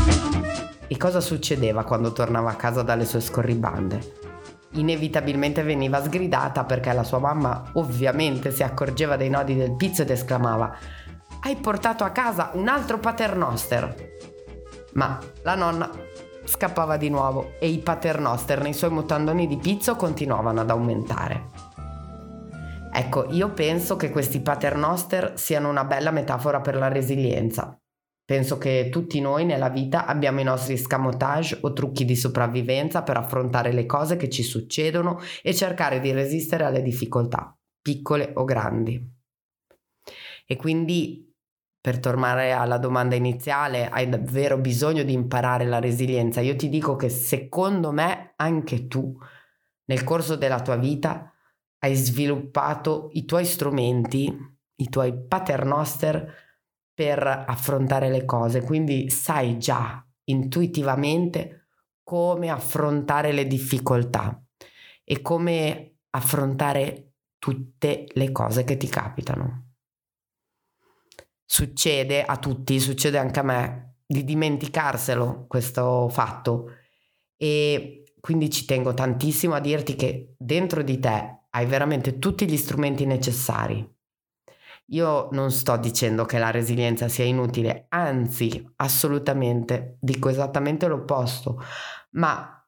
E 0.87 0.97
cosa 0.97 1.19
succedeva 1.19 1.83
quando 1.83 2.11
tornava 2.11 2.51
a 2.51 2.55
casa 2.55 2.83
dalle 2.83 3.05
sue 3.05 3.19
scorribande? 3.19 4.23
Inevitabilmente 4.71 5.63
veniva 5.63 6.03
sgridata 6.03 6.63
perché 6.65 6.91
la 6.93 7.03
sua 7.03 7.19
mamma 7.19 7.63
ovviamente 7.73 8.51
si 8.51 8.61
accorgeva 8.61 9.15
dei 9.15 9.29
nodi 9.29 9.55
del 9.55 9.75
pizzo 9.75 10.03
ed 10.03 10.09
esclamava 10.09 10.77
Hai 11.41 11.55
portato 11.55 12.03
a 12.03 12.09
casa 12.09 12.51
un 12.53 12.67
altro 12.67 12.99
paternoster! 12.99 14.13
Ma 14.93 15.19
la 15.43 15.55
nonna 15.55 15.89
scappava 16.43 16.97
di 16.97 17.09
nuovo 17.09 17.53
e 17.59 17.67
i 17.67 17.79
paternoster 17.79 18.61
nei 18.61 18.73
suoi 18.73 18.91
mutandoni 18.91 19.47
di 19.47 19.57
pizzo 19.57 19.95
continuavano 19.95 20.61
ad 20.61 20.69
aumentare. 20.69 21.73
Ecco, 22.93 23.25
io 23.31 23.49
penso 23.49 23.97
che 23.97 24.09
questi 24.09 24.39
paternoster 24.39 25.33
siano 25.35 25.69
una 25.69 25.83
bella 25.83 26.11
metafora 26.11 26.61
per 26.61 26.75
la 26.75 26.87
resilienza. 26.87 27.74
Penso 28.25 28.57
che 28.57 28.89
tutti 28.91 29.21
noi 29.21 29.45
nella 29.45 29.69
vita 29.69 30.07
abbiamo 30.07 30.39
i 30.39 30.43
nostri 30.43 30.77
scamotage 30.77 31.59
o 31.61 31.73
trucchi 31.73 32.05
di 32.05 32.15
sopravvivenza 32.15 33.03
per 33.03 33.17
affrontare 33.17 33.71
le 33.71 33.85
cose 33.85 34.17
che 34.17 34.29
ci 34.29 34.41
succedono 34.41 35.19
e 35.43 35.53
cercare 35.53 35.99
di 35.99 36.11
resistere 36.11 36.63
alle 36.63 36.81
difficoltà, 36.81 37.55
piccole 37.79 38.31
o 38.33 38.43
grandi. 38.43 38.99
E 40.47 40.55
quindi, 40.55 41.31
per 41.79 41.99
tornare 41.99 42.51
alla 42.51 42.79
domanda 42.79 43.13
iniziale, 43.13 43.89
hai 43.89 44.09
davvero 44.09 44.57
bisogno 44.57 45.03
di 45.03 45.13
imparare 45.13 45.65
la 45.65 45.79
resilienza? 45.79 46.41
Io 46.41 46.55
ti 46.55 46.67
dico 46.67 46.95
che 46.95 47.09
secondo 47.09 47.91
me 47.91 48.33
anche 48.37 48.87
tu, 48.87 49.15
nel 49.85 50.03
corso 50.03 50.35
della 50.35 50.63
tua 50.63 50.77
vita, 50.77 51.31
hai 51.77 51.93
sviluppato 51.93 53.09
i 53.11 53.25
tuoi 53.25 53.45
strumenti, 53.45 54.35
i 54.77 54.89
tuoi 54.89 55.27
paternoster 55.27 56.44
per 56.95 57.27
affrontare 57.27 58.09
le 58.09 58.23
cose, 58.25 58.61
quindi 58.61 59.09
sai 59.09 59.59
già 59.59 60.03
intuitivamente 60.25 61.67
come 62.01 62.49
affrontare 62.49 63.33
le 63.33 63.45
difficoltà 63.45 64.41
e 65.03 65.21
come 65.21 65.97
affrontare 66.11 67.11
tutte 67.37 68.05
le 68.13 68.31
cose 68.31 68.63
che 68.63 68.77
ti 68.77 68.87
capitano. 68.87 69.73
Succede 71.45 72.23
a 72.23 72.37
tutti, 72.37 72.79
succede 72.79 73.17
anche 73.17 73.39
a 73.39 73.43
me, 73.43 73.97
di 74.07 74.23
dimenticarselo 74.23 75.45
questo 75.47 76.09
fatto 76.09 76.69
e 77.35 78.13
quindi 78.19 78.49
ci 78.49 78.65
tengo 78.65 78.93
tantissimo 78.93 79.53
a 79.53 79.59
dirti 79.59 79.95
che 79.95 80.35
dentro 80.37 80.81
di 80.81 80.99
te 80.99 81.41
hai 81.49 81.65
veramente 81.65 82.17
tutti 82.17 82.49
gli 82.49 82.57
strumenti 82.57 83.05
necessari. 83.05 83.94
Io 84.89 85.29
non 85.31 85.51
sto 85.51 85.77
dicendo 85.77 86.25
che 86.25 86.37
la 86.37 86.51
resilienza 86.51 87.07
sia 87.07 87.25
inutile, 87.25 87.85
anzi, 87.89 88.63
assolutamente, 88.77 89.97
dico 89.99 90.29
esattamente 90.29 90.87
l'opposto, 90.87 91.59
ma 92.11 92.63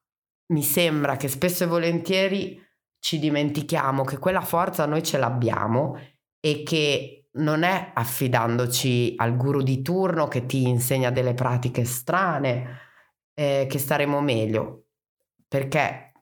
mi 0.47 0.63
sembra 0.63 1.15
che 1.15 1.27
spesso 1.27 1.63
e 1.63 1.67
volentieri 1.67 2.59
ci 2.99 3.19
dimentichiamo 3.19 4.03
che 4.03 4.17
quella 4.17 4.41
forza 4.41 4.85
noi 4.85 5.03
ce 5.03 5.17
l'abbiamo 5.17 5.97
e 6.39 6.63
che 6.63 7.29
non 7.33 7.63
è 7.63 7.91
affidandoci 7.93 9.13
al 9.17 9.35
guru 9.37 9.61
di 9.61 9.81
turno 9.81 10.27
che 10.27 10.45
ti 10.45 10.67
insegna 10.67 11.11
delle 11.11 11.35
pratiche 11.35 11.85
strane 11.85 12.79
eh, 13.33 13.67
che 13.69 13.77
staremo 13.77 14.21
meglio, 14.21 14.87
perché 15.47 16.13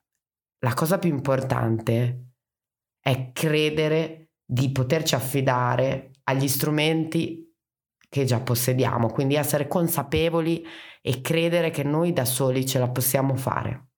la 0.59 0.73
cosa 0.73 0.99
più 0.99 1.09
importante 1.09 2.31
è 2.99 3.31
credere 3.31 4.24
di 4.45 4.71
poterci 4.71 5.15
affidare 5.15 6.11
agli 6.23 6.47
strumenti 6.47 7.45
che 8.07 8.23
già 8.23 8.39
possediamo, 8.39 9.07
quindi 9.07 9.35
essere 9.35 9.67
consapevoli 9.67 10.65
e 11.01 11.21
credere 11.21 11.69
che 11.69 11.83
noi 11.83 12.13
da 12.13 12.25
soli 12.25 12.65
ce 12.65 12.79
la 12.79 12.89
possiamo 12.89 13.35
fare. 13.35 13.89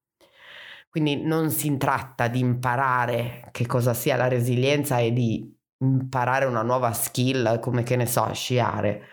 Quindi 0.90 1.22
non 1.24 1.52
si 1.52 1.76
tratta 1.78 2.28
di 2.28 2.40
imparare 2.40 3.50
che 3.52 3.68
cosa 3.68 3.94
sia 3.94 4.16
la 4.16 4.28
resilienza 4.28 4.98
e 4.98 5.12
di 5.12 5.56
imparare 5.80 6.46
una 6.46 6.64
nuova 6.64 6.92
skill 6.94 7.60
come 7.60 7.84
che 7.84 7.96
ne 7.96 8.08
so, 8.08 8.34
sciare, 8.34 9.04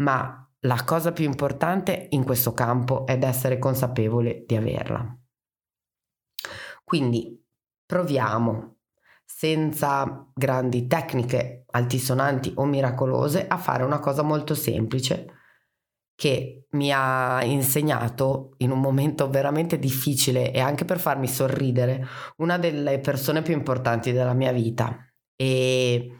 ma 0.00 0.46
la 0.60 0.84
cosa 0.84 1.12
più 1.12 1.24
importante 1.24 2.08
in 2.10 2.24
questo 2.24 2.52
campo 2.52 3.06
è 3.06 3.18
essere 3.22 3.58
consapevole 3.58 4.44
di 4.46 4.56
averla. 4.56 5.18
Quindi 6.84 7.42
proviamo 7.86 8.75
senza 9.26 10.30
grandi 10.32 10.86
tecniche 10.86 11.64
altisonanti 11.72 12.52
o 12.56 12.64
miracolose 12.64 13.46
a 13.46 13.58
fare 13.58 13.82
una 13.82 13.98
cosa 13.98 14.22
molto 14.22 14.54
semplice 14.54 15.32
che 16.14 16.66
mi 16.70 16.90
ha 16.90 17.44
insegnato 17.44 18.54
in 18.58 18.70
un 18.70 18.80
momento 18.80 19.28
veramente 19.28 19.78
difficile 19.78 20.50
e 20.52 20.60
anche 20.60 20.86
per 20.86 20.98
farmi 20.98 21.28
sorridere 21.28 22.06
una 22.38 22.56
delle 22.56 23.00
persone 23.00 23.42
più 23.42 23.52
importanti 23.52 24.12
della 24.12 24.32
mia 24.32 24.52
vita 24.52 25.06
e 25.36 26.16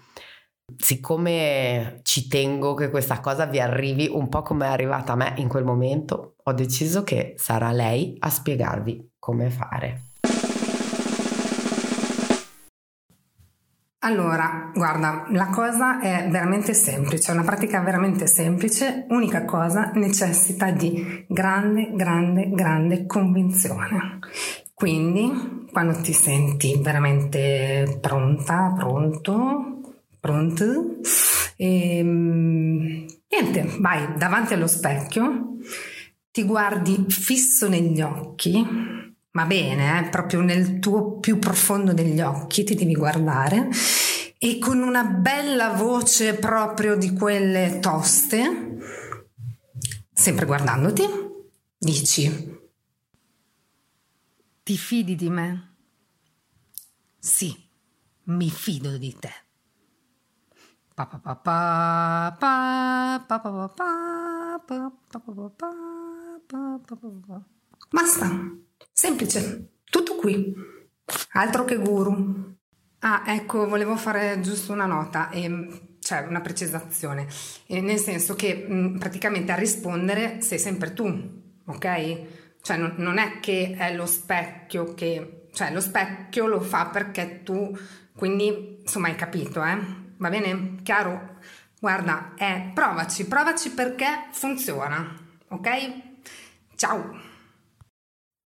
siccome 0.77 2.01
ci 2.03 2.29
tengo 2.29 2.75
che 2.75 2.91
questa 2.91 3.21
cosa 3.21 3.47
vi 3.47 3.61
arrivi 3.61 4.09
un 4.11 4.29
po' 4.29 4.43
come 4.43 4.67
è 4.67 4.71
arrivata 4.71 5.13
a 5.13 5.17
me 5.17 5.35
in 5.37 5.49
quel 5.49 5.65
momento, 5.65 6.35
ho 6.43 6.53
deciso 6.53 7.03
che 7.03 7.35
sarà 7.37 7.71
lei 7.71 8.17
a 8.19 8.29
spiegarvi 8.29 9.13
come 9.19 9.51
fare. 9.51 10.03
Allora, 14.07 14.71
guarda, 14.73 15.27
la 15.31 15.47
cosa 15.47 15.99
è 15.99 16.29
veramente 16.31 16.75
semplice, 16.75 17.33
è 17.33 17.35
una 17.35 17.43
pratica 17.43 17.81
veramente 17.81 18.29
semplice, 18.29 19.05
unica 19.09 19.45
cosa 19.45 19.91
necessita 19.95 20.71
di 20.71 21.25
grande, 21.27 21.91
grande, 21.93 22.49
grande 22.51 23.05
convinzione. 23.05 24.21
Quindi, 24.73 25.67
quando 25.73 26.01
ti 26.03 26.13
senti 26.13 26.79
veramente 26.81 27.99
pronta, 28.01 28.73
pronto, 28.79 29.81
pronto, 30.21 30.65
ehm, 31.57 33.07
niente, 33.29 33.77
vai 33.81 34.17
davanti 34.17 34.55
allo 34.55 34.69
specchio, 34.69 35.57
ti 36.31 36.45
guardi 36.45 37.07
fisso 37.09 37.69
negli 37.69 38.01
occhi, 38.03 38.65
ma 39.37 39.45
bene, 39.45 39.99
eh, 39.99 40.09
proprio 40.09 40.41
nel 40.41 40.79
tuo 40.79 41.19
più 41.19 41.39
profondo 41.39 41.93
degli 41.93 42.23
occhi 42.23 42.65
ti 42.65 42.75
devi 42.75 42.95
guardare 42.95 43.69
e 44.39 44.59
con 44.59 44.81
una 44.81 45.05
bella 45.05 45.75
voce 45.75 46.37
proprio 46.37 46.97
di 46.97 47.13
quelle 47.13 47.79
toste, 47.79 48.79
sempre 50.11 50.47
guardandoti, 50.47 51.05
dici, 51.77 52.59
ti 54.63 54.77
fidi 54.79 55.15
di 55.17 55.29
me? 55.29 55.75
Sì, 57.19 57.55
mi 58.25 58.49
fido 58.49 58.97
di 58.97 59.15
te. 59.21 59.33
Pa 60.95 61.05
pa 61.05 61.19
pa 61.19 61.37
pa 61.37 62.37
pa 62.41 63.21
pa 63.27 63.39
pa 63.39 63.51
pa 63.51 63.69
pa 63.69 63.79
pa 64.65 65.21
pa 65.21 65.21
pa 65.21 65.71
pa 66.47 66.79
pa 66.81 66.97
pa 66.97 67.09
pa. 67.27 67.43
Basta, 67.91 68.66
semplice, 68.93 69.81
tutto 69.85 70.17
qui. 70.17 70.55
Altro 71.33 71.65
che 71.65 71.77
guru. 71.77 72.55
Ah, 73.01 73.23
ecco, 73.27 73.69
volevo 73.69 73.97
fare 73.97 74.41
giusto 74.41 74.73
una 74.73 74.87
nota, 74.87 75.31
ehm, 75.31 75.99
cioè 76.01 76.27
una 76.29 76.41
precisazione, 76.41 77.27
eh, 77.67 77.81
nel 77.81 77.99
senso 77.99 78.35
che 78.35 78.67
mh, 78.69 78.99
praticamente 78.99 79.53
a 79.53 79.57
rispondere 79.57 80.41
sei 80.41 80.59
sempre 80.59 80.93
tu, 80.93 81.07
ok? 81.67 82.21
Cioè 82.63 82.77
non, 82.77 82.95
non 82.97 83.19
è 83.19 83.39
che 83.41 83.75
è 83.79 83.95
lo 83.95 84.07
specchio 84.07 84.95
che, 84.95 85.49
cioè 85.53 85.73
lo 85.73 85.81
specchio 85.81 86.47
lo 86.47 86.61
fa 86.61 86.87
perché 86.87 87.43
tu, 87.45 87.77
quindi 88.17 88.79
insomma 88.81 89.09
hai 89.09 89.15
capito, 89.15 89.63
eh? 89.63 89.79
Va 90.17 90.29
bene? 90.31 90.77
Chiaro? 90.83 91.37
Guarda, 91.79 92.33
eh, 92.37 92.71
provaci, 92.75 93.27
provaci 93.27 93.71
perché 93.71 94.29
funziona, 94.33 95.15
ok? 95.49 95.69
Ciao! 96.75 97.36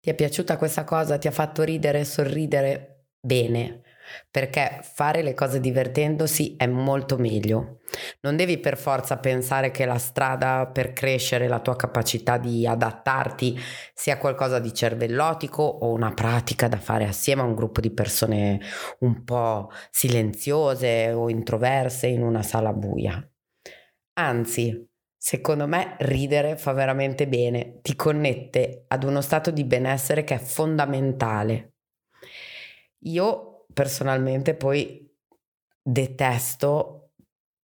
Ti 0.05 0.11
è 0.11 0.13
piaciuta 0.13 0.57
questa 0.57 0.83
cosa? 0.83 1.17
Ti 1.17 1.27
ha 1.27 1.31
fatto 1.31 1.63
ridere 1.63 2.01
e 2.01 2.05
sorridere? 2.05 3.07
Bene, 3.19 3.81
perché 4.29 4.81
fare 4.83 5.23
le 5.23 5.33
cose 5.33 5.59
divertendosi 5.59 6.55
è 6.57 6.67
molto 6.67 7.17
meglio. 7.17 7.79
Non 8.21 8.35
devi 8.35 8.59
per 8.59 8.77
forza 8.77 9.17
pensare 9.17 9.71
che 9.71 9.83
la 9.87 9.97
strada 9.97 10.69
per 10.71 10.93
crescere 10.93 11.47
la 11.47 11.59
tua 11.59 11.75
capacità 11.75 12.37
di 12.37 12.67
adattarti 12.67 13.57
sia 13.95 14.19
qualcosa 14.19 14.59
di 14.59 14.71
cervellotico 14.71 15.63
o 15.63 15.91
una 15.91 16.13
pratica 16.13 16.67
da 16.67 16.77
fare 16.77 17.05
assieme 17.07 17.41
a 17.41 17.45
un 17.45 17.55
gruppo 17.55 17.81
di 17.81 17.89
persone 17.89 18.61
un 18.99 19.23
po' 19.23 19.71
silenziose 19.89 21.13
o 21.13 21.31
introverse 21.31 22.05
in 22.05 22.21
una 22.21 22.43
sala 22.43 22.73
buia. 22.73 23.27
Anzi, 24.19 24.87
secondo 25.25 25.65
me 25.65 25.95
ridere 26.01 26.55
fa 26.55 26.71
veramente 26.71 27.27
bene, 27.27 27.79
ti 27.81 27.95
connette 27.95 28.85
ad 28.89 29.03
uno 29.03 29.21
stato 29.21 29.49
di 29.49 29.63
benessere 29.63 30.23
che 30.23 30.35
è 30.35 30.37
fondamentale. 30.37 31.77
Io 33.05 33.65
personalmente 33.73 34.53
poi 34.53 35.11
detesto 35.81 37.13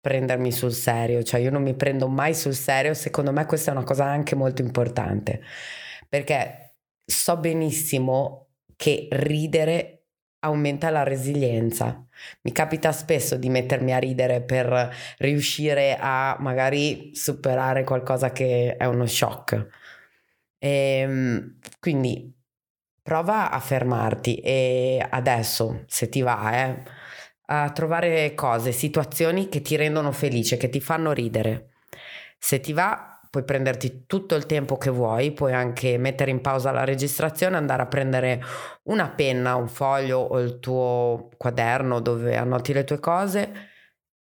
prendermi 0.01 0.51
sul 0.51 0.71
serio, 0.71 1.21
cioè 1.21 1.41
io 1.41 1.51
non 1.51 1.61
mi 1.61 1.75
prendo 1.75 2.07
mai 2.07 2.33
sul 2.33 2.55
serio, 2.55 2.95
secondo 2.95 3.31
me 3.31 3.45
questa 3.45 3.69
è 3.69 3.75
una 3.75 3.83
cosa 3.83 4.05
anche 4.05 4.33
molto 4.33 4.63
importante, 4.63 5.39
perché 6.09 6.77
so 7.05 7.37
benissimo 7.37 8.55
che 8.75 9.07
ridere 9.11 10.02
aumenta 10.43 10.89
la 10.89 11.03
resilienza. 11.03 12.05
Mi 12.41 12.51
capita 12.51 12.91
spesso 12.91 13.35
di 13.35 13.49
mettermi 13.49 13.93
a 13.93 13.97
ridere 13.97 14.41
per 14.41 14.93
riuscire 15.17 15.97
a 15.99 16.37
magari 16.39 17.15
superare 17.15 17.83
qualcosa 17.83 18.31
che 18.31 18.75
è 18.77 18.85
uno 18.85 19.05
shock. 19.05 19.67
E, 20.59 21.55
quindi 21.79 22.33
prova 23.01 23.51
a 23.51 23.59
fermarti 23.59 24.35
e 24.37 25.05
adesso, 25.09 25.83
se 25.87 26.07
ti 26.09 26.21
va, 26.21 26.53
eh, 26.53 26.83
a 27.47 27.69
trovare 27.71 28.33
cose, 28.33 28.71
situazioni 28.71 29.49
che 29.49 29.61
ti 29.61 29.75
rendono 29.75 30.11
felice, 30.11 30.57
che 30.57 30.69
ti 30.69 30.79
fanno 30.79 31.11
ridere. 31.11 31.73
Se 32.37 32.59
ti 32.59 32.73
va, 32.73 33.12
puoi 33.33 33.45
prenderti 33.45 34.03
tutto 34.05 34.35
il 34.35 34.45
tempo 34.45 34.77
che 34.77 34.91
vuoi, 34.91 35.31
puoi 35.31 35.53
anche 35.53 35.97
mettere 35.97 36.29
in 36.29 36.39
pausa 36.39 36.69
la 36.69 36.83
registrazione, 36.83 37.57
andare 37.57 37.81
a 37.81 37.87
prendere 37.87 38.39
una 38.83 39.09
penna, 39.09 39.55
un 39.55 39.67
foglio 39.67 40.19
o 40.19 40.39
il 40.39 40.59
tuo 40.59 41.29
quaderno 41.35 41.99
dove 41.99 42.37
annoti 42.37 42.73
le 42.73 42.83
tue 42.83 42.99
cose 42.99 43.51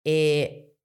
e 0.01 0.77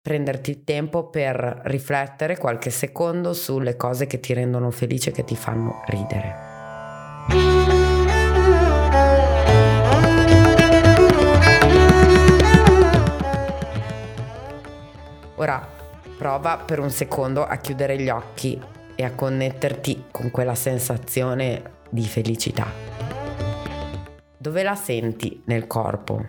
prenderti 0.00 0.50
il 0.52 0.64
tempo 0.64 1.10
per 1.10 1.60
riflettere 1.64 2.38
qualche 2.38 2.70
secondo 2.70 3.34
sulle 3.34 3.76
cose 3.76 4.06
che 4.06 4.20
ti 4.20 4.32
rendono 4.32 4.70
felice, 4.70 5.10
che 5.10 5.24
ti 5.24 5.36
fanno 5.36 5.82
ridere. 5.84 6.48
Ora 15.34 15.79
prova 16.20 16.58
per 16.58 16.80
un 16.80 16.90
secondo 16.90 17.46
a 17.46 17.56
chiudere 17.56 17.98
gli 17.98 18.10
occhi 18.10 18.60
e 18.94 19.04
a 19.04 19.12
connetterti 19.12 20.04
con 20.10 20.30
quella 20.30 20.54
sensazione 20.54 21.62
di 21.88 22.04
felicità. 22.04 22.70
Dove 24.36 24.62
la 24.62 24.74
senti 24.74 25.40
nel 25.46 25.66
corpo? 25.66 26.22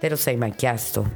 Te 0.00 0.08
lo 0.08 0.16
sei 0.16 0.34
mai 0.36 0.56
chiesto? 0.56 1.08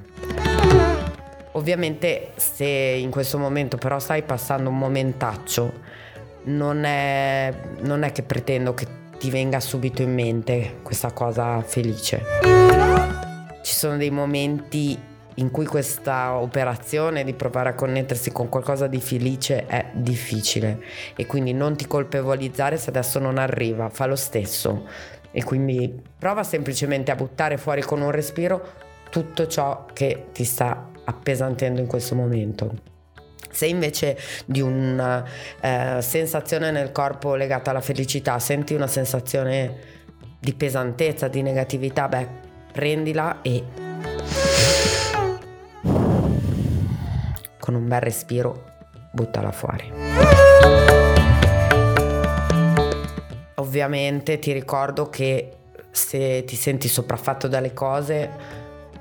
Ovviamente 1.53 2.35
se 2.37 2.65
in 2.65 3.11
questo 3.11 3.37
momento 3.37 3.77
però 3.77 3.99
stai 3.99 4.23
passando 4.23 4.71
un 4.71 4.79
momentaccio, 4.79 5.73
non 6.45 6.85
è, 6.85 7.53
non 7.81 8.05
è 8.05 8.13
che 8.13 8.23
pretendo 8.23 8.75
che 8.75 8.87
ti 9.19 9.29
venga 9.29 9.59
subito 9.59 10.03
in 10.03 10.15
mente 10.15 10.79
questa 10.83 11.11
cosa 11.11 11.61
felice. 11.63 12.23
Ci 13.61 13.75
sono 13.75 13.97
dei 13.97 14.11
momenti 14.11 15.10
in 15.41 15.51
cui 15.51 15.65
questa 15.65 16.35
operazione 16.37 17.25
di 17.25 17.33
provare 17.33 17.71
a 17.71 17.75
connettersi 17.75 18.31
con 18.31 18.49
qualcosa 18.49 18.87
di 18.87 19.01
felice 19.01 19.67
è 19.67 19.87
difficile 19.93 20.83
e 21.17 21.27
quindi 21.27 21.53
non 21.53 21.77
ti 21.77 21.87
colpevolizzare 21.87 22.77
se 22.77 22.91
adesso 22.91 23.19
non 23.19 23.39
arriva, 23.39 23.89
fa 23.89 24.07
lo 24.07 24.17
stesso. 24.17 24.87
E 25.33 25.43
quindi 25.45 26.03
prova 26.19 26.43
semplicemente 26.43 27.11
a 27.11 27.15
buttare 27.15 27.57
fuori 27.57 27.83
con 27.83 28.01
un 28.01 28.11
respiro 28.11 28.89
tutto 29.11 29.47
ciò 29.47 29.87
che 29.93 30.27
ti 30.33 30.45
sta 30.45 30.89
appesantendo 31.05 31.81
in 31.81 31.87
questo 31.87 32.15
momento. 32.15 32.89
Se 33.51 33.67
invece 33.67 34.17
di 34.45 34.61
una 34.61 35.25
eh, 35.61 35.99
sensazione 36.01 36.71
nel 36.71 36.93
corpo 36.93 37.35
legata 37.35 37.71
alla 37.71 37.81
felicità 37.81 38.39
senti 38.39 38.75
una 38.75 38.87
sensazione 38.87 39.99
di 40.39 40.55
pesantezza, 40.55 41.29
di 41.29 41.43
negatività, 41.43 42.09
beh, 42.09 42.29
prendila 42.73 43.43
e 43.43 43.65
con 47.71 47.83
un 47.83 47.87
bel 47.87 48.01
respiro 48.01 48.65
buttala 49.13 49.53
fuori. 49.53 49.93
Ovviamente 53.55 54.41
ti 54.41 54.53
ricordo 54.53 55.09
che 55.09 55.53
se 55.93 56.43
ti 56.45 56.57
senti 56.57 56.89
sopraffatto 56.89 57.47
dalle 57.47 57.73
cose 57.73 58.31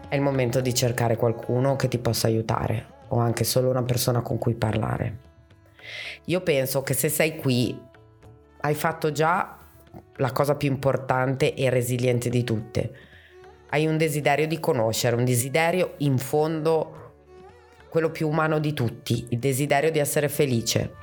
è 0.07 0.15
il 0.15 0.21
momento 0.21 0.61
di 0.61 0.73
cercare 0.75 1.15
qualcuno 1.15 1.75
che 1.75 1.87
ti 1.87 1.97
possa 1.97 2.27
aiutare 2.27 2.97
o 3.07 3.17
anche 3.17 3.43
solo 3.43 3.69
una 3.69 3.81
persona 3.81 4.21
con 4.21 4.37
cui 4.37 4.53
parlare. 4.53 5.17
Io 6.25 6.41
penso 6.41 6.83
che 6.83 6.93
se 6.93 7.09
sei 7.09 7.37
qui 7.37 7.75
hai 8.61 8.75
fatto 8.75 9.11
già 9.11 9.57
la 10.17 10.31
cosa 10.31 10.53
più 10.53 10.69
importante 10.69 11.55
e 11.55 11.71
resiliente 11.71 12.29
di 12.29 12.43
tutte. 12.43 12.91
Hai 13.69 13.87
un 13.87 13.97
desiderio 13.97 14.45
di 14.45 14.59
conoscere, 14.59 15.15
un 15.15 15.25
desiderio 15.25 15.93
in 15.97 16.19
fondo 16.19 16.98
quello 17.89 18.09
più 18.11 18.27
umano 18.27 18.59
di 18.59 18.73
tutti, 18.73 19.25
il 19.29 19.39
desiderio 19.39 19.91
di 19.91 19.99
essere 19.99 20.29
felice. 20.29 20.93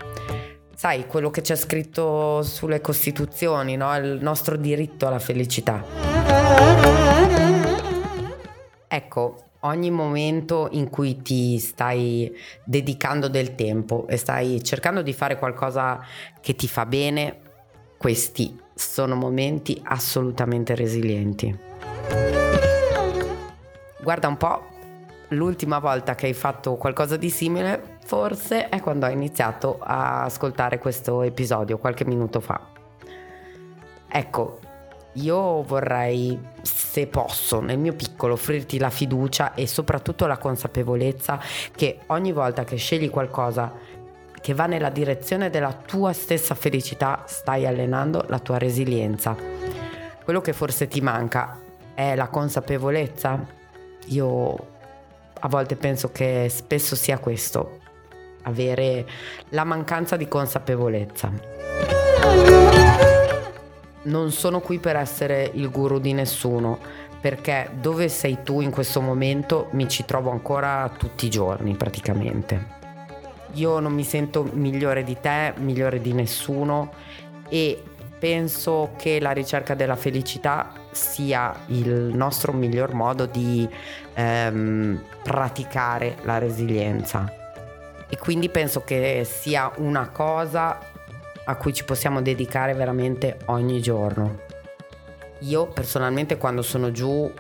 Sai, 0.75 1.07
quello 1.07 1.31
che 1.31 1.41
c'è 1.41 1.57
scritto 1.57 2.43
sulle 2.43 2.81
costituzioni, 2.81 3.77
no? 3.77 3.97
il 3.97 4.19
nostro 4.21 4.57
diritto 4.57 5.07
alla 5.07 5.19
felicità. 5.19 5.85
Ecco, 8.87 9.47
ogni 9.61 9.91
momento 9.91 10.69
in 10.73 10.89
cui 10.91 11.23
ti 11.23 11.59
stai 11.59 12.35
dedicando 12.65 13.29
del 13.29 13.55
tempo 13.55 14.07
e 14.07 14.17
stai 14.17 14.63
cercando 14.63 15.03
di 15.03 15.13
fare 15.13 15.39
qualcosa 15.39 16.01
che 16.41 16.55
ti 16.55 16.69
fa 16.69 16.87
bene, 16.87 17.41
questi 17.97 18.59
sono 18.75 19.15
momenti 19.15 19.81
assolutamente 19.83 20.75
resilienti. 20.75 21.59
Guarda 24.03 24.29
un 24.29 24.37
po', 24.37 24.76
l'ultima 25.29 25.79
volta 25.79 26.15
che 26.15 26.27
hai 26.27 26.35
fatto 26.35 26.77
qualcosa 26.77 27.17
di 27.17 27.31
simile 27.31 27.99
forse 28.05 28.69
è 28.69 28.81
quando 28.81 29.07
hai 29.07 29.13
iniziato 29.13 29.79
a 29.81 30.23
ascoltare 30.23 30.79
questo 30.79 31.23
episodio 31.23 31.79
qualche 31.79 32.05
minuto 32.05 32.41
fa. 32.41 32.61
Ecco, 34.09 34.61
io 35.15 35.63
vorrei, 35.63 36.39
se 36.63 37.07
posso, 37.07 37.61
nel 37.61 37.79
mio 37.79 37.95
piccolo, 37.95 38.35
offrirti 38.35 38.79
la 38.79 38.91
fiducia 38.91 39.55
e 39.55 39.67
soprattutto 39.67 40.27
la 40.27 40.39
consapevolezza 40.39 41.41
che 41.75 42.01
ogni 42.07 42.33
volta 42.33 42.65
che 42.65 42.77
scegli 42.77 43.11
qualcosa 43.11 43.73
che 44.41 44.55
va 44.55 44.67
nella 44.67 44.91
direzione 44.91 45.51
della 45.51 45.73
tua 45.73 46.13
stessa 46.13 46.55
felicità, 46.55 47.25
stai 47.27 47.67
allenando 47.67 48.25
la 48.29 48.39
tua 48.39 48.59
resilienza. 48.59 49.37
Quello 50.23 50.41
che 50.41 50.53
forse 50.53 50.87
ti 50.87 51.01
manca 51.01 51.59
è 51.95 52.15
la 52.15 52.29
consapevolezza. 52.29 53.45
Io 54.07 54.75
a 55.41 55.49
volte 55.49 55.77
penso 55.77 56.11
che 56.11 56.49
spesso 56.51 56.95
sia 56.95 57.19
questo, 57.19 57.81
avere 58.43 59.07
la 59.51 59.65
mancanza 59.65 60.17
di 60.17 60.29
consapevolezza. 60.29 61.31
Non 64.03 64.31
sono 64.31 64.61
qui 64.61 64.79
per 64.79 64.97
essere 64.97 65.51
il 65.55 65.71
guru 65.71 65.99
di 65.99 66.13
nessuno, 66.13 66.79
perché 67.21 67.71
dove 67.81 68.09
sei 68.09 68.39
tu 68.45 68.61
in 68.61 68.71
questo 68.71 69.01
momento 69.01 69.69
mi 69.73 69.89
ci 69.89 70.05
trovo 70.05 70.31
ancora 70.31 70.91
tutti 70.97 71.27
i 71.27 71.31
giorni 71.31 71.75
praticamente. 71.75 72.75
Io 73.55 73.81
non 73.81 73.93
mi 73.93 74.05
sento 74.05 74.49
migliore 74.53 75.03
di 75.03 75.17
te, 75.21 75.55
migliore 75.57 76.01
di 76.01 76.13
nessuno 76.13 76.93
e 77.49 77.83
penso 78.19 78.93
che 78.97 79.21
la 79.21 79.33
ricerca 79.33 79.75
della 79.75 79.97
felicità 79.97 80.73
sia 80.91 81.55
il 81.67 81.91
nostro 82.15 82.53
miglior 82.53 82.95
modo 82.95 83.27
di 83.27 83.69
ehm, 84.15 85.03
praticare 85.23 86.17
la 86.23 86.39
resilienza. 86.39 87.31
E 88.09 88.17
quindi 88.19 88.49
penso 88.49 88.83
che 88.83 89.27
sia 89.29 89.71
una 89.77 90.09
cosa 90.09 90.79
a 91.45 91.55
cui 91.57 91.73
ci 91.73 91.85
possiamo 91.85 92.23
dedicare 92.23 92.75
veramente 92.75 93.39
ogni 93.47 93.81
giorno. 93.81 94.45
Io 95.41 95.67
personalmente 95.67 96.39
quando 96.39 96.63
sono 96.63 96.91
giù 96.91 97.31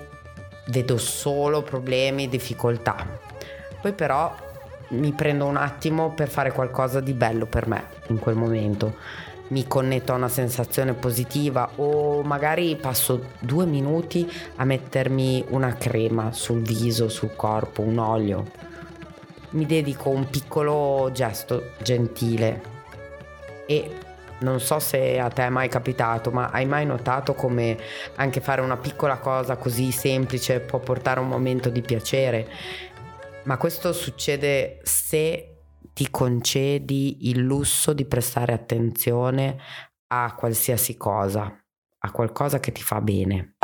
vedo 0.66 0.98
solo 0.98 1.62
problemi, 1.62 2.28
difficoltà. 2.28 2.96
Poi 3.80 3.92
però 3.92 4.34
mi 4.88 5.12
prendo 5.12 5.46
un 5.46 5.56
attimo 5.56 6.10
per 6.10 6.28
fare 6.28 6.52
qualcosa 6.52 7.00
di 7.00 7.12
bello 7.12 7.46
per 7.46 7.66
me 7.66 7.84
in 8.08 8.18
quel 8.18 8.36
momento. 8.36 8.94
Mi 9.48 9.66
connetto 9.66 10.12
a 10.12 10.16
una 10.16 10.28
sensazione 10.28 10.94
positiva 10.94 11.70
o 11.76 12.22
magari 12.22 12.76
passo 12.76 13.30
due 13.38 13.64
minuti 13.64 14.28
a 14.56 14.64
mettermi 14.64 15.44
una 15.50 15.74
crema 15.76 16.32
sul 16.32 16.62
viso, 16.62 17.08
sul 17.08 17.36
corpo, 17.36 17.82
un 17.82 17.98
olio. 17.98 18.44
Mi 19.50 19.64
dedico 19.64 20.08
un 20.08 20.28
piccolo 20.28 21.10
gesto 21.12 21.70
gentile 21.80 22.74
e 23.66 23.90
non 24.38 24.60
so 24.60 24.78
se 24.80 25.18
a 25.18 25.28
te 25.28 25.44
è 25.44 25.48
mai 25.48 25.68
capitato, 25.68 26.30
ma 26.30 26.50
hai 26.50 26.66
mai 26.66 26.84
notato 26.84 27.34
come 27.34 27.78
anche 28.16 28.40
fare 28.40 28.60
una 28.60 28.76
piccola 28.76 29.18
cosa 29.18 29.56
così 29.56 29.92
semplice 29.92 30.60
può 30.60 30.78
portare 30.78 31.20
un 31.20 31.28
momento 31.28 31.70
di 31.70 31.80
piacere? 31.80 32.48
Ma 33.44 33.56
questo 33.56 33.92
succede 33.92 34.80
se 34.82 35.55
ti 35.96 36.10
concedi 36.10 37.30
il 37.30 37.38
lusso 37.38 37.94
di 37.94 38.04
prestare 38.04 38.52
attenzione 38.52 39.58
a 40.08 40.34
qualsiasi 40.34 40.98
cosa, 40.98 41.50
a 42.00 42.10
qualcosa 42.10 42.60
che 42.60 42.70
ti 42.70 42.82
fa 42.82 43.00
bene. 43.00 43.56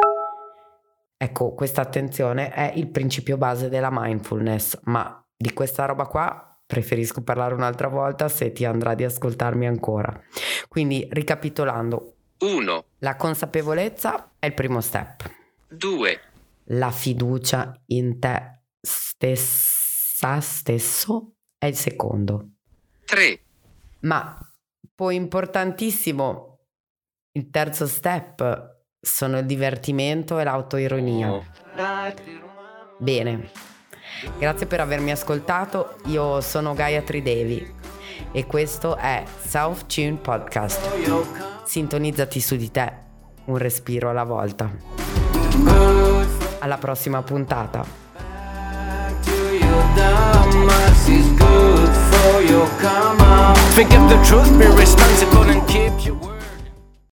Ecco, 1.18 1.53
questa 1.53 1.83
attenzione 1.83 2.51
è 2.51 2.73
il 2.75 2.88
principio 2.88 3.37
base 3.37 3.68
della 3.68 3.90
mindfulness, 3.92 4.79
ma 4.85 5.23
di 5.37 5.53
questa 5.53 5.85
roba 5.85 6.07
qua 6.07 6.59
preferisco 6.64 7.23
parlare 7.23 7.53
un'altra 7.53 7.88
volta 7.88 8.31
se 8.31 8.51
ti 8.51 8.64
andrà 8.64 8.95
di 8.95 9.05
ascoltarmi 9.05 9.66
ancora. 9.66 10.18
Quindi, 10.68 11.07
ricapitolando, 11.11 12.14
1, 12.38 12.85
la 13.01 13.16
consapevolezza 13.16 14.37
è 14.38 14.47
il 14.47 14.55
primo 14.55 14.81
step. 14.81 15.31
2, 15.68 16.21
La 16.68 16.90
fiducia 16.90 17.79
in 17.88 18.18
te 18.18 18.62
stessa, 18.81 20.40
stesso, 20.40 21.35
è 21.62 21.66
il 21.66 21.77
secondo. 21.77 22.48
3, 23.05 23.40
Ma 24.01 24.37
poi 24.96 25.14
importantissimo, 25.14 26.59
il 27.38 27.51
terzo 27.51 27.87
step 27.87 28.81
sono 29.01 29.38
il 29.38 29.46
divertimento 29.46 30.40
e 30.40 30.44
l'autoironia. 30.44 31.40
Bene, 32.98 33.51
grazie 34.38 34.66
per 34.66 34.81
avermi 34.81 35.12
ascoltato. 35.12 35.98
Io 36.07 36.40
sono 36.40 36.75
Gaia 36.75 37.03
Tridevi 37.03 37.75
e 38.33 38.44
questo 38.44 38.96
è 38.96 39.22
Self 39.38 39.87
Tune 39.87 40.16
Podcast. 40.16 41.62
Sintonizzati 41.64 42.40
su 42.40 42.57
di 42.57 42.72
te, 42.72 42.92
un 43.44 43.57
respiro 43.57 44.11
alla 44.11 44.25
volta. 44.25 44.68
Alla 46.59 46.79
prossima 46.79 47.22
puntata. 47.22 48.03
Your 50.92 51.09
is 51.09 51.26
good 51.38 51.92
for 52.12 52.42
your 52.42 52.68
karma. 52.81 53.55
The 54.12 54.22
truth, 54.28 54.50
be 54.59 54.66
responsible 54.78 55.44
and 55.44 55.66
keep 55.66 56.05
your 56.05 56.14
word. 56.16 56.32